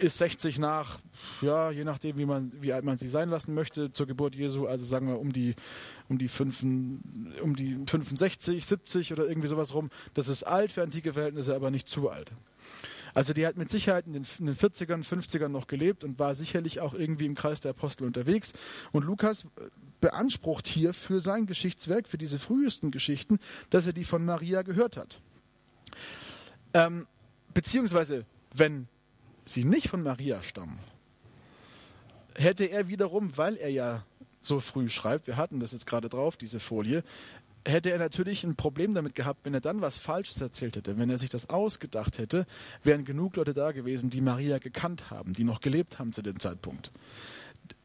[0.00, 1.00] ist 60 nach,
[1.40, 4.66] ja, je nachdem, wie man, wie alt man sie sein lassen möchte, zur Geburt Jesu,
[4.66, 5.54] also sagen wir um die,
[6.08, 6.62] um die, 5,
[7.42, 9.90] um die 65, 70 oder irgendwie sowas rum.
[10.14, 12.30] Das ist alt für antike Verhältnisse, aber nicht zu alt.
[13.14, 16.34] Also die hat mit Sicherheit in den, in den 40ern, 50ern noch gelebt und war
[16.34, 18.52] sicherlich auch irgendwie im Kreis der Apostel unterwegs.
[18.92, 19.46] Und Lukas
[20.00, 23.38] beansprucht hier für sein Geschichtswerk, für diese frühesten Geschichten,
[23.70, 25.20] dass er die von Maria gehört hat.
[26.74, 27.06] Ähm,
[27.54, 28.86] beziehungsweise, wenn
[29.46, 30.78] sie nicht von Maria stammen,
[32.34, 34.04] hätte er wiederum, weil er ja
[34.40, 37.02] so früh schreibt, wir hatten das jetzt gerade drauf, diese Folie,
[37.66, 40.98] hätte er natürlich ein Problem damit gehabt, wenn er dann was Falsches erzählt hätte.
[40.98, 42.46] Wenn er sich das ausgedacht hätte,
[42.84, 46.38] wären genug Leute da gewesen, die Maria gekannt haben, die noch gelebt haben zu dem
[46.38, 46.92] Zeitpunkt.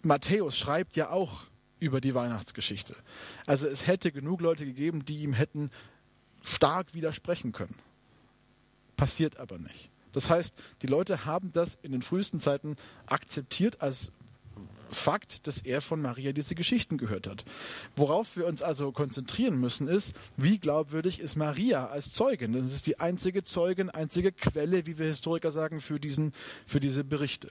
[0.03, 1.43] Matthäus schreibt ja auch
[1.80, 2.95] über die Weihnachtsgeschichte.
[3.47, 5.72] Also es hätte genug Leute gegeben, die ihm hätten
[6.43, 7.76] stark widersprechen können.
[8.97, 9.91] Passiert aber nicht.
[10.14, 12.76] Das heißt, die Leute haben das in den frühesten Zeiten
[13.07, 14.12] akzeptiert als
[14.93, 17.45] Fakt, dass er von Maria diese Geschichten gehört hat.
[17.95, 22.53] Worauf wir uns also konzentrieren müssen, ist, wie glaubwürdig ist Maria als Zeugin?
[22.53, 26.34] Das ist die einzige Zeugin, einzige Quelle, wie wir Historiker sagen, für, diesen,
[26.68, 27.49] für diese Berichte.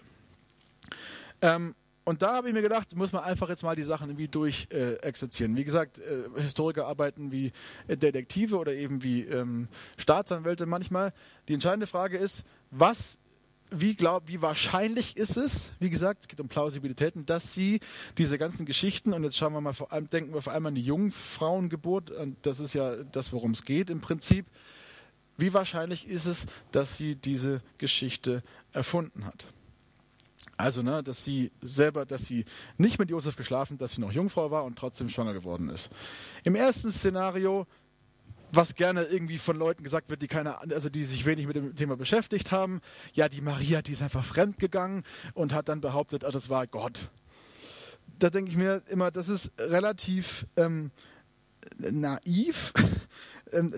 [1.41, 1.75] Ähm,
[2.11, 5.55] und da habe ich mir gedacht, muss man einfach jetzt mal die Sachen irgendwie durchexerzieren.
[5.55, 7.53] Äh, wie gesagt, äh, Historiker arbeiten wie
[7.89, 11.13] Detektive oder eben wie ähm, Staatsanwälte manchmal.
[11.47, 13.17] Die entscheidende Frage ist, was
[13.71, 17.79] wie, glaub, wie wahrscheinlich ist es, wie gesagt, es geht um Plausibilitäten, dass sie
[18.19, 20.75] diese ganzen Geschichten, und jetzt schauen wir mal vor allem, denken wir vor allem an
[20.75, 24.47] die Jungfrauengeburt, und das ist ja das, worum es geht im Prinzip,
[25.37, 28.43] wie wahrscheinlich ist es, dass sie diese Geschichte
[28.73, 29.47] erfunden hat?
[30.61, 32.45] Also, ne, dass sie selber, dass sie
[32.77, 35.91] nicht mit Josef geschlafen, dass sie noch Jungfrau war und trotzdem schwanger geworden ist.
[36.45, 37.67] Im ersten Szenario
[38.53, 41.77] was gerne irgendwie von Leuten gesagt wird, die keine, also die sich wenig mit dem
[41.77, 42.81] Thema beschäftigt haben.
[43.13, 45.05] Ja, die Maria, die ist einfach fremd gegangen
[45.35, 47.11] und hat dann behauptet, ah, das war Gott.
[48.19, 50.91] Da denke ich mir immer, das ist relativ ähm,
[51.79, 52.73] naiv,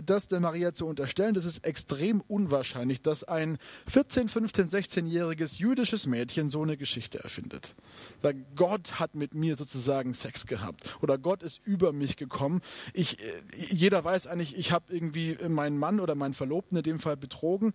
[0.05, 1.35] das der Maria zu unterstellen.
[1.35, 3.59] Das ist extrem unwahrscheinlich, dass ein
[3.89, 7.75] 14, 15, 16-jähriges jüdisches Mädchen so eine Geschichte erfindet.
[8.55, 12.61] Gott hat mit mir sozusagen Sex gehabt oder Gott ist über mich gekommen.
[12.93, 13.25] Ich, äh,
[13.70, 17.73] jeder weiß eigentlich, ich habe irgendwie meinen Mann oder meinen Verlobten in dem Fall betrogen.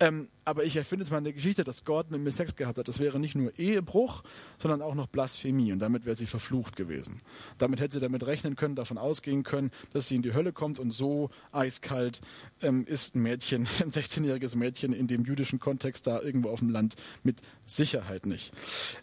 [0.00, 2.86] Ähm, aber ich erfinde jetzt mal eine Geschichte, dass Gott mit mir Sex gehabt hat.
[2.86, 4.22] Das wäre nicht nur Ehebruch,
[4.58, 5.72] sondern auch noch Blasphemie.
[5.72, 7.20] Und damit wäre sie verflucht gewesen.
[7.58, 10.78] Damit hätte sie damit rechnen können, davon ausgehen können, dass sie in die Hölle kommt.
[10.78, 12.20] Und so eiskalt
[12.62, 16.70] ähm, ist ein Mädchen, ein 16-jähriges Mädchen in dem jüdischen Kontext da irgendwo auf dem
[16.70, 18.52] Land mit Sicherheit nicht.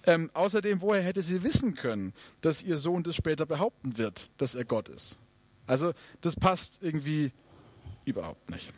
[0.05, 4.55] Ähm, außerdem, woher hätte sie wissen können, dass ihr Sohn das später behaupten wird, dass
[4.55, 5.17] er Gott ist?
[5.67, 7.31] Also das passt irgendwie
[8.05, 8.73] überhaupt nicht.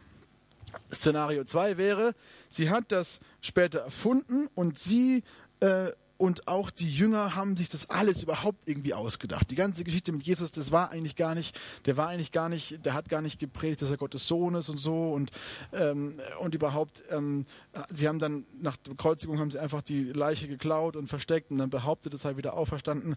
[0.93, 2.15] Szenario 2 wäre,
[2.49, 5.23] sie hat das später erfunden und sie
[5.61, 9.51] äh, und auch die Jünger haben sich das alles überhaupt irgendwie ausgedacht.
[9.51, 12.85] Die ganze Geschichte mit Jesus, das war eigentlich gar nicht, der war eigentlich gar nicht,
[12.85, 15.31] der hat gar nicht gepredigt, dass er Gottes Sohn ist und so und
[15.73, 17.45] ähm, und überhaupt, ähm,
[17.89, 21.57] sie haben dann nach der Kreuzigung haben sie einfach die Leiche geklaut und versteckt und
[21.57, 23.15] dann behauptet, es sei wieder auferstanden.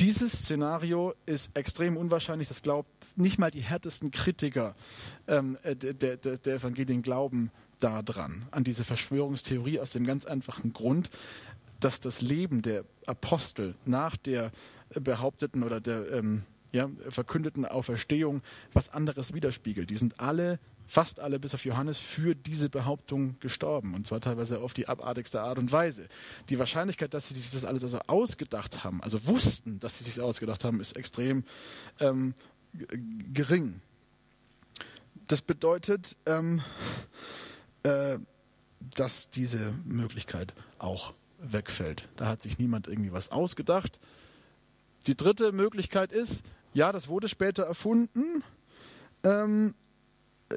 [0.00, 2.48] Dieses Szenario ist extrem unwahrscheinlich.
[2.48, 4.74] Das glaubt nicht mal die härtesten Kritiker
[5.28, 7.50] ähm, der, der, der Evangelien glauben
[7.82, 11.10] daran, an diese Verschwörungstheorie aus dem ganz einfachen Grund,
[11.84, 14.52] dass das Leben der Apostel nach der
[15.00, 19.90] behaupteten oder der ähm, ja, verkündeten Auferstehung was anderes widerspiegelt.
[19.90, 23.94] Die sind alle, fast alle bis auf Johannes, für diese Behauptung gestorben.
[23.94, 26.08] Und zwar teilweise auf die abartigste Art und Weise.
[26.48, 30.20] Die Wahrscheinlichkeit, dass sie sich das alles also ausgedacht haben, also wussten, dass sie sich
[30.20, 31.44] ausgedacht haben, ist extrem
[32.00, 32.34] ähm,
[33.32, 33.80] gering.
[35.28, 36.62] Das bedeutet, ähm,
[37.82, 38.18] äh,
[38.96, 42.08] dass diese Möglichkeit auch wegfällt.
[42.16, 44.00] Da hat sich niemand irgendwie was ausgedacht.
[45.06, 48.42] Die dritte Möglichkeit ist, ja, das wurde später erfunden.
[49.24, 49.74] Ähm,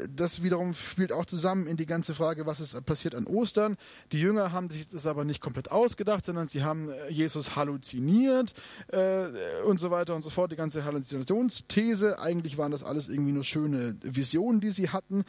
[0.09, 3.77] das wiederum spielt auch zusammen in die ganze Frage, was ist passiert an Ostern.
[4.11, 8.53] Die Jünger haben sich das aber nicht komplett ausgedacht, sondern sie haben äh, Jesus halluziniert
[8.87, 9.27] äh,
[9.65, 10.51] und so weiter und so fort.
[10.51, 15.23] Die ganze Halluzinationsthese, eigentlich waren das alles irgendwie nur schöne Visionen, die sie hatten.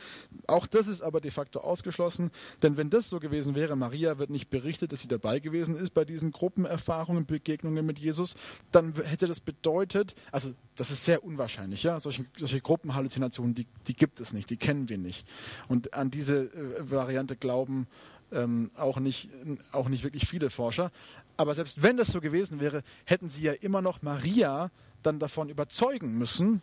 [0.46, 2.30] Auch das ist aber de facto ausgeschlossen,
[2.62, 5.94] denn wenn das so gewesen wäre, Maria wird nicht berichtet, dass sie dabei gewesen ist
[5.94, 8.34] bei diesen Gruppenerfahrungen, Begegnungen mit Jesus,
[8.72, 13.94] dann hätte das bedeutet, also das ist sehr unwahrscheinlich, ja, solche, solche Gruppenhalluzinationen, die, die
[13.94, 15.26] gibt es nicht, die kennen wir nicht.
[15.68, 17.86] Und an diese äh, Variante glauben
[18.32, 19.28] ähm, auch, nicht,
[19.72, 20.90] auch nicht wirklich viele Forscher.
[21.36, 24.70] Aber selbst wenn das so gewesen wäre, hätten sie ja immer noch Maria
[25.02, 26.62] dann davon überzeugen müssen,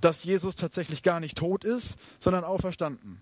[0.00, 3.20] dass Jesus tatsächlich gar nicht tot ist, sondern auferstanden.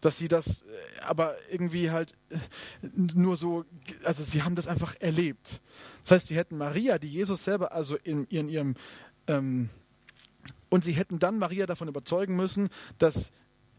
[0.00, 0.64] Dass sie das äh,
[1.06, 2.36] aber irgendwie halt äh,
[2.94, 3.64] nur so,
[4.04, 5.60] also sie haben das einfach erlebt.
[6.02, 8.74] Das heißt, sie hätten Maria, die Jesus selber also in, in ihrem,
[9.28, 9.70] ähm,
[10.72, 13.30] und sie hätten dann Maria davon überzeugen müssen, dass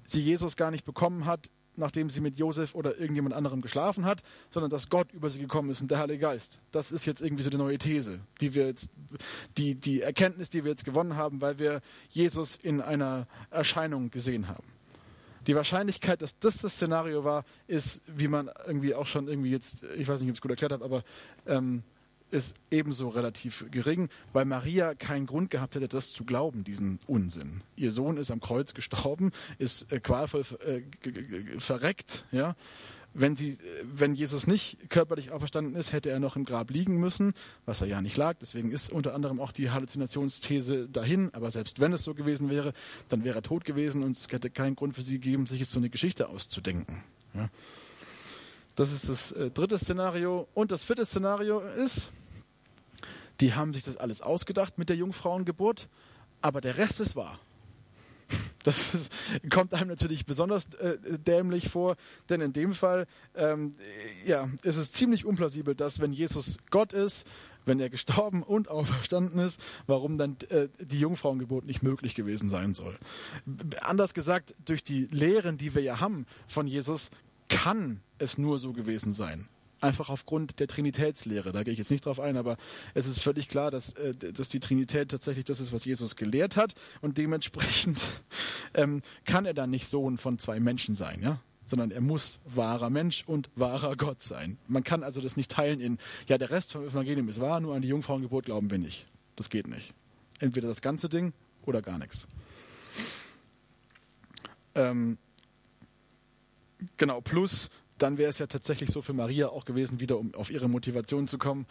[0.06, 4.22] sie Jesus gar nicht bekommen hat, nachdem sie mit Josef oder irgendjemand anderem geschlafen hat,
[4.52, 6.60] sondern dass Gott über sie gekommen ist und der Heilige Geist.
[6.72, 8.92] Das ist jetzt irgendwie so die neue These, die wir jetzt,
[9.58, 14.48] die, die Erkenntnis, die wir jetzt gewonnen haben, weil wir Jesus in einer Erscheinung gesehen
[14.48, 14.68] haben.
[15.48, 19.82] Die Wahrscheinlichkeit, dass das das Szenario war, ist, wie man irgendwie auch schon irgendwie jetzt,
[19.98, 21.04] ich weiß nicht, ob ich es gut erklärt habe, aber
[21.48, 21.82] ähm,
[22.34, 27.62] ist ebenso relativ gering, weil Maria keinen Grund gehabt hätte, das zu glauben, diesen Unsinn.
[27.76, 30.82] Ihr Sohn ist am Kreuz gestorben, ist äh, qualvoll äh,
[31.60, 32.56] verreckt, ja.
[33.16, 37.36] Wenn, sie, wenn Jesus nicht körperlich auferstanden ist, hätte er noch im Grab liegen müssen,
[37.68, 38.38] was er ja nicht lag.
[38.42, 41.32] Deswegen ist unter anderem auch die Halluzinationsthese dahin.
[41.36, 42.74] Aber selbst wenn es so gewesen wäre,
[43.10, 45.74] dann wäre er tot gewesen und es hätte keinen Grund für sie gegeben, sich jetzt
[45.74, 47.04] so eine Geschichte auszudenken.
[47.36, 47.50] Ja.
[48.76, 50.48] Das ist das äh, dritte Szenario.
[50.56, 52.10] Und das vierte Szenario ist,
[53.42, 55.88] die haben sich das alles ausgedacht mit der Jungfrauengeburt,
[56.42, 57.40] aber der Rest ist wahr.
[58.64, 59.12] Das ist,
[59.50, 61.98] kommt einem natürlich besonders äh, dämlich vor,
[62.30, 63.74] denn in dem Fall ähm,
[64.26, 67.28] ja, ist es ziemlich unplausibel, dass wenn Jesus Gott ist,
[67.66, 72.74] wenn er gestorben und auferstanden ist, warum dann äh, die Jungfrauengeburt nicht möglich gewesen sein
[72.74, 72.98] soll.
[73.82, 77.10] Anders gesagt, durch die Lehren, die wir ja haben von Jesus,
[77.50, 79.50] kann es nur so gewesen sein
[79.84, 81.52] einfach aufgrund der Trinitätslehre.
[81.52, 82.58] Da gehe ich jetzt nicht drauf ein, aber
[82.94, 86.56] es ist völlig klar, dass, äh, dass die Trinität tatsächlich das ist, was Jesus gelehrt
[86.56, 88.04] hat und dementsprechend
[88.74, 91.40] ähm, kann er dann nicht Sohn von zwei Menschen sein, ja?
[91.66, 94.58] sondern er muss wahrer Mensch und wahrer Gott sein.
[94.68, 97.76] Man kann also das nicht teilen in, ja, der Rest vom Evangelium ist wahr, nur
[97.76, 99.08] an die Jungfrauengeburt glauben wir nicht.
[99.36, 99.94] Das geht nicht.
[100.40, 101.34] Entweder das ganze Ding
[101.66, 102.28] oder gar nichts.
[104.76, 105.18] Ähm,
[106.98, 107.70] genau, plus
[108.04, 111.30] dann wäre es ja tatsächlich so für Maria auch gewesen, wieder um auf ihre Motivation
[111.30, 111.66] zu kommen,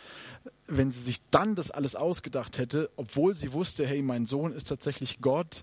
[0.67, 4.69] wenn sie sich dann das alles ausgedacht hätte, obwohl sie wusste, hey, mein Sohn ist
[4.69, 5.63] tatsächlich Gott,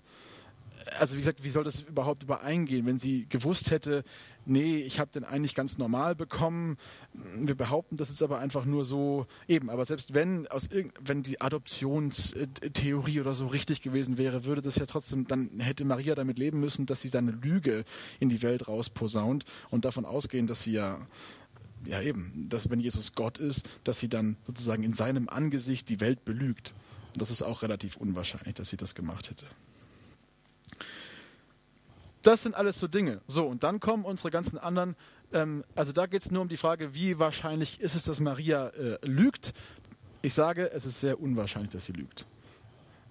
[0.98, 4.04] also wie gesagt, wie soll das überhaupt übereingehen, wenn sie gewusst hätte,
[4.44, 6.76] nee, ich habe den eigentlich ganz normal bekommen,
[7.12, 10.68] wir behaupten das jetzt aber einfach nur so eben, aber selbst wenn aus
[11.00, 16.14] wenn die Adoptionstheorie oder so richtig gewesen wäre, würde das ja trotzdem, dann hätte Maria
[16.14, 17.84] damit leben müssen, dass sie dann eine Lüge
[18.18, 21.00] in die Welt rausposaunt und davon ausgehen, dass sie ja
[21.86, 26.00] ja eben, dass wenn Jesus Gott ist, dass sie dann sozusagen in seinem Angesicht die
[26.00, 26.74] Welt belügt.
[27.14, 29.46] Und das ist auch relativ unwahrscheinlich, dass sie das gemacht hätte.
[32.22, 33.20] Das sind alles so Dinge.
[33.26, 34.96] So, und dann kommen unsere ganzen anderen,
[35.32, 38.68] ähm, also da geht es nur um die Frage, wie wahrscheinlich ist es, dass Maria
[38.68, 39.54] äh, lügt.
[40.22, 42.26] Ich sage, es ist sehr unwahrscheinlich, dass sie lügt.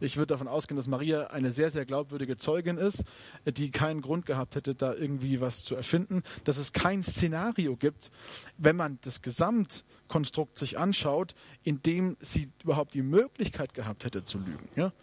[0.01, 3.03] Ich würde davon ausgehen, dass Maria eine sehr, sehr glaubwürdige Zeugin ist,
[3.45, 6.23] die keinen Grund gehabt hätte, da irgendwie was zu erfinden.
[6.45, 8.11] Dass es kein Szenario gibt,
[8.57, 14.37] wenn man das Gesamtkonstrukt sich anschaut, in dem sie überhaupt die Möglichkeit gehabt hätte zu
[14.37, 14.69] lügen.
[14.75, 14.93] Ja?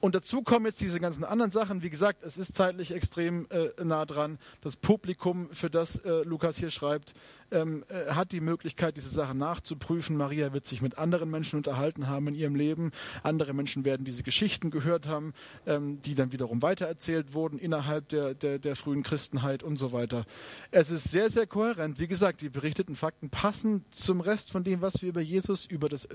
[0.00, 1.82] Und dazu kommen jetzt diese ganzen anderen Sachen.
[1.82, 4.38] Wie gesagt, es ist zeitlich extrem äh, nah dran.
[4.60, 7.14] Das Publikum, für das äh, Lukas hier schreibt,
[7.50, 10.16] ähm, äh, hat die Möglichkeit, diese Sachen nachzuprüfen.
[10.16, 12.92] Maria wird sich mit anderen Menschen unterhalten haben in ihrem Leben.
[13.24, 15.34] Andere Menschen werden diese Geschichten gehört haben,
[15.66, 20.26] ähm, die dann wiederum weitererzählt wurden innerhalb der, der, der frühen Christenheit und so weiter.
[20.70, 21.98] Es ist sehr, sehr kohärent.
[21.98, 25.88] Wie gesagt, die berichteten Fakten passen zum Rest von dem, was wir über Jesus, über,
[25.88, 26.06] das,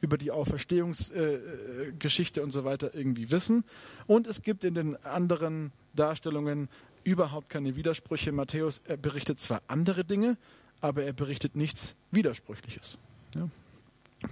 [0.00, 3.64] über die Auferstehungsgeschichte äh, und so weiter irgendwie wissen.
[4.06, 6.68] Und es gibt in den anderen Darstellungen
[7.04, 8.32] überhaupt keine Widersprüche.
[8.32, 10.36] Matthäus berichtet zwar andere Dinge,
[10.80, 12.98] aber er berichtet nichts Widersprüchliches.
[13.34, 13.48] Ja.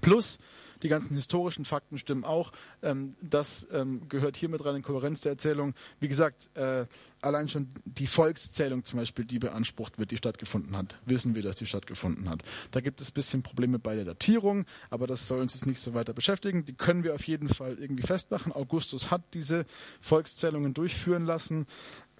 [0.00, 0.38] Plus,
[0.82, 2.52] die ganzen historischen Fakten stimmen auch.
[2.82, 5.74] Ähm, das ähm, gehört hier mit rein in Kohärenz der Erzählung.
[6.00, 6.86] Wie gesagt, äh,
[7.24, 11.56] allein schon die Volkszählung zum Beispiel, die beansprucht wird, die stattgefunden hat, wissen wir, dass
[11.56, 12.42] die stattgefunden hat.
[12.70, 15.80] Da gibt es ein bisschen Probleme bei der Datierung, aber das soll uns jetzt nicht
[15.80, 16.64] so weiter beschäftigen.
[16.64, 18.52] Die können wir auf jeden Fall irgendwie festmachen.
[18.52, 19.64] Augustus hat diese
[20.00, 21.66] Volkszählungen durchführen lassen.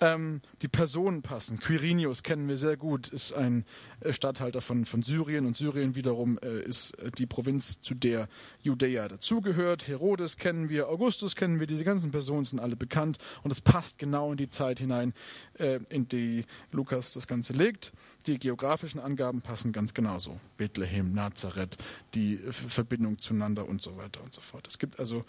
[0.05, 1.59] Ähm, die Personen passen.
[1.59, 3.65] Quirinius kennen wir sehr gut, ist ein
[4.01, 8.29] äh, Statthalter von, von Syrien und Syrien wiederum äh, ist äh, die Provinz, zu der
[8.61, 9.89] Judäa dazugehört.
[9.89, 13.97] Herodes kennen wir, Augustus kennen wir, diese ganzen Personen sind alle bekannt und es passt
[13.97, 15.15] genau in die Zeit hinein,
[15.59, 17.95] äh, in die Lukas das Ganze legt.
[18.27, 20.39] Die geografischen Angaben passen ganz genauso.
[20.59, 21.79] Bethlehem, Nazareth,
[22.15, 24.67] die äh, Verbindung zueinander und so weiter und so fort.
[24.67, 25.25] Es gibt also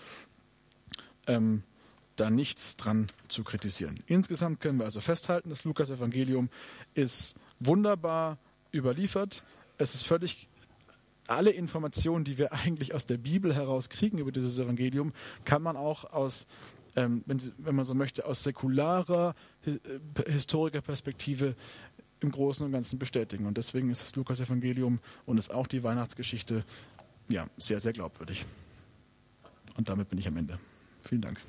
[1.28, 1.64] ähm,
[2.16, 4.02] da nichts dran zu kritisieren.
[4.08, 6.50] Insgesamt können wir also festhalten, das Lukas-Evangelium
[6.94, 8.38] ist wunderbar
[8.74, 9.44] überliefert.
[9.78, 10.48] Es ist völlig
[11.28, 15.14] alle Informationen, die wir eigentlich aus der Bibel heraus kriegen über dieses Evangelium,
[15.44, 16.46] kann man auch aus,
[16.96, 19.36] ähm, wenn, wenn, man so möchte, aus säkularer
[19.66, 21.56] äh, Historikerperspektive
[22.20, 23.46] im Großen und Ganzen bestätigen.
[23.46, 26.64] Und deswegen ist das Lukas-Evangelium und ist auch die Weihnachtsgeschichte
[27.28, 28.46] ja, sehr, sehr glaubwürdig.
[29.78, 30.60] Und damit bin ich am Ende.
[31.02, 31.40] Vielen Dank.